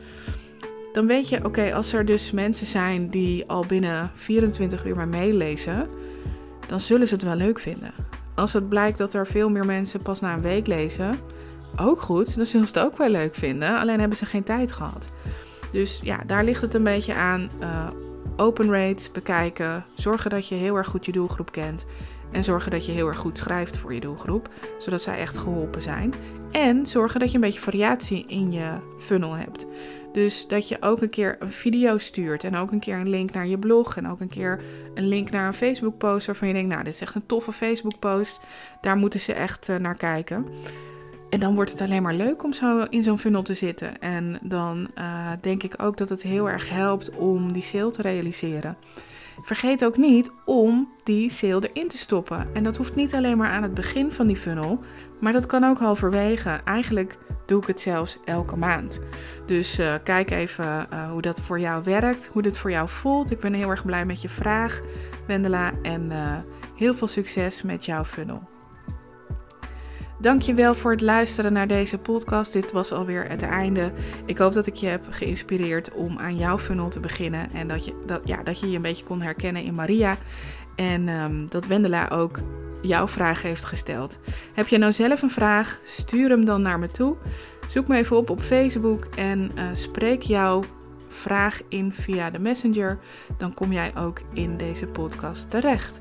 dan 0.93 1.07
weet 1.07 1.29
je, 1.29 1.45
oké, 1.45 1.75
als 1.75 1.93
er 1.93 2.05
dus 2.05 2.31
mensen 2.31 2.67
zijn 2.67 3.09
die 3.09 3.45
al 3.47 3.65
binnen 3.67 4.11
24 4.15 4.85
uur 4.85 4.97
maar 4.97 5.09
meelezen, 5.09 5.89
dan 6.67 6.81
zullen 6.81 7.09
ze 7.09 7.15
het 7.15 7.23
wel 7.23 7.35
leuk 7.35 7.59
vinden. 7.59 7.93
Als 8.35 8.53
het 8.53 8.69
blijkt 8.69 8.99
dat 8.99 9.15
er 9.15 9.27
veel 9.27 9.49
meer 9.49 9.67
mensen 9.67 10.03
pas 10.03 10.21
na 10.21 10.33
een 10.33 10.41
week 10.41 10.67
lezen, 10.67 11.15
ook 11.77 12.01
goed, 12.01 12.37
dan 12.37 12.47
zullen 12.47 12.69
ze 12.69 12.79
het 12.79 12.87
ook 12.87 12.99
wel 12.99 13.09
leuk 13.09 13.35
vinden, 13.35 13.79
alleen 13.79 14.01
hebben 14.01 14.19
ze 14.19 14.27
geen 14.27 14.43
tijd 14.43 14.73
gehad. 14.73 15.09
Dus 15.73 16.01
ja, 16.03 16.21
daar 16.27 16.45
ligt 16.45 16.63
het 16.63 16.75
een 16.75 16.85
beetje 16.85 17.15
aan. 17.15 17.51
Uh, 17.61 17.89
open 18.37 18.71
rates 18.71 19.13
bekijken, 19.13 19.85
zorgen 19.95 20.31
dat 20.31 20.49
je 20.49 20.55
heel 20.55 20.77
erg 20.77 20.87
goed 20.87 21.07
je 21.07 21.13
doelgroep 21.13 21.53
kent 21.53 21.85
en 22.33 22.45
zorgen 22.45 22.71
dat 22.71 22.87
je 22.87 22.93
heel 22.93 23.07
erg 23.07 23.17
goed 23.17 23.39
schrijft 23.39 23.77
voor 23.77 23.95
je 23.95 24.01
doelgroep, 24.01 24.49
zodat 24.79 25.03
zij 25.03 25.19
echt 25.19 25.37
geholpen 25.37 25.83
zijn. 25.83 26.13
En 26.51 26.87
zorgen 26.87 27.21
dat 27.21 27.29
je 27.29 27.35
een 27.35 27.41
beetje 27.41 27.61
variatie 27.61 28.25
in 28.27 28.53
je 28.53 28.71
funnel 28.99 29.33
hebt. 29.33 29.67
Dus 30.13 30.47
dat 30.47 30.69
je 30.69 30.77
ook 30.81 31.03
een 31.03 31.11
keer 31.11 31.37
een 31.39 31.53
video 31.53 31.99
stuurt 31.99 32.45
en 32.45 32.57
ook 32.57 32.73
een 32.73 32.81
keer 32.81 32.97
een 32.97 33.09
link 33.09 33.33
naar 33.33 33.47
je 33.47 33.59
blog 33.59 33.97
en 33.97 34.09
ook 34.09 34.21
een 34.21 34.29
keer 34.29 34.61
een 34.95 35.09
link 35.09 35.31
naar 35.31 35.47
een 35.47 35.55
Facebook 35.55 35.99
post 35.99 36.27
waarvan 36.27 36.49
je 36.49 36.55
denkt, 36.55 36.71
nou 36.71 36.85
dit 36.85 36.93
is 36.93 37.01
echt 37.01 37.15
een 37.15 37.27
toffe 37.27 37.53
Facebook 37.53 37.99
post, 37.99 38.41
daar 38.81 38.97
moeten 38.97 39.21
ze 39.21 39.33
echt 39.33 39.69
eh, 39.69 39.77
naar 39.77 39.97
kijken. 39.97 40.47
En 41.31 41.41
dan 41.41 41.55
wordt 41.55 41.71
het 41.71 41.81
alleen 41.81 42.03
maar 42.03 42.15
leuk 42.15 42.45
om 42.45 42.53
zo 42.53 42.81
in 42.81 43.03
zo'n 43.03 43.19
funnel 43.19 43.43
te 43.43 43.55
zitten. 43.55 44.01
En 44.01 44.39
dan 44.43 44.89
uh, 44.99 45.31
denk 45.41 45.63
ik 45.63 45.83
ook 45.83 45.97
dat 45.97 46.09
het 46.09 46.23
heel 46.23 46.51
erg 46.51 46.71
helpt 46.71 47.11
om 47.17 47.53
die 47.53 47.63
sale 47.63 47.91
te 47.91 48.03
realiseren. 48.03 48.77
Vergeet 49.43 49.85
ook 49.85 49.97
niet 49.97 50.31
om 50.45 50.89
die 51.05 51.31
sale 51.31 51.71
erin 51.73 51.89
te 51.89 51.99
stoppen. 51.99 52.49
En 52.55 52.63
dat 52.63 52.77
hoeft 52.77 52.95
niet 52.95 53.15
alleen 53.15 53.37
maar 53.37 53.51
aan 53.51 53.63
het 53.63 53.75
begin 53.75 54.13
van 54.13 54.27
die 54.27 54.37
funnel, 54.37 54.81
maar 55.21 55.33
dat 55.33 55.47
kan 55.47 55.65
ook 55.65 55.79
halverwege. 55.79 56.61
Eigenlijk 56.65 57.19
doe 57.47 57.61
ik 57.61 57.67
het 57.67 57.81
zelfs 57.81 58.19
elke 58.25 58.57
maand. 58.57 59.01
Dus 59.47 59.79
uh, 59.79 59.95
kijk 60.05 60.31
even 60.31 60.87
uh, 60.93 61.11
hoe 61.11 61.23
dat 61.23 61.41
voor 61.41 61.61
jou 61.61 61.83
werkt, 61.85 62.31
hoe 62.33 62.43
dit 62.43 62.59
voor 62.59 62.71
jou 62.71 62.89
voelt. 62.89 63.31
Ik 63.31 63.41
ben 63.41 63.53
heel 63.53 63.71
erg 63.71 63.85
blij 63.85 64.07
met 64.07 64.23
je 64.23 64.29
vraag, 64.29 64.81
Wendela. 65.27 65.73
En 65.83 66.13
heel 66.77 66.95
veel 66.95 67.07
succes 67.07 67.63
met 67.63 67.85
jouw 67.85 68.05
funnel. 68.05 68.58
Dankjewel 70.21 70.75
voor 70.75 70.91
het 70.91 71.01
luisteren 71.01 71.53
naar 71.53 71.69
deze 71.69 71.99
podcast. 71.99 72.53
Dit 72.53 72.73
was 72.73 72.93
alweer 72.93 73.29
het 73.29 73.43
einde. 73.43 73.93
Ik 74.25 74.39
hoop 74.39 74.53
dat 74.53 74.67
ik 74.67 74.75
je 74.75 74.87
heb 74.87 75.05
geïnspireerd 75.11 75.93
om 75.93 76.19
aan 76.19 76.37
jouw 76.37 76.59
funnel 76.59 76.89
te 76.89 77.01
beginnen. 77.01 77.53
En 77.53 77.69
dat 77.69 77.85
je, 77.85 78.03
dat, 78.07 78.21
ja, 78.25 78.43
dat 78.43 78.61
je 78.61 78.71
je 78.71 78.77
een 78.77 78.83
beetje 78.83 79.05
kon 79.05 79.21
herkennen 79.21 79.63
in 79.63 79.75
Maria. 79.75 80.17
En 80.77 81.09
um, 81.09 81.51
dat 81.51 81.67
Wendela 81.67 82.09
ook 82.09 82.39
jouw 82.83 83.09
vraag 83.09 83.43
heeft 83.43 83.65
gesteld. 83.65 84.19
Heb 84.55 84.69
je 84.69 84.79
nou 84.79 84.93
zelf 84.93 85.23
een 85.23 85.31
vraag? 85.31 85.79
Stuur 85.85 86.29
hem 86.29 86.45
dan 86.45 86.63
naar 86.63 86.79
me 86.79 86.89
toe. 86.89 87.17
Zoek 87.69 87.89
me 87.89 87.97
even 87.97 88.17
op 88.17 88.31
op 88.31 88.41
Facebook 88.41 89.05
en 89.05 89.51
uh, 89.55 89.65
spreek 89.73 90.23
jouw 90.23 90.63
vraag 91.09 91.61
in 91.69 91.93
via 91.93 92.31
de 92.31 92.39
Messenger. 92.39 92.99
Dan 93.37 93.55
kom 93.55 93.73
jij 93.73 93.93
ook 93.97 94.21
in 94.33 94.57
deze 94.57 94.87
podcast 94.87 95.51
terecht. 95.51 96.01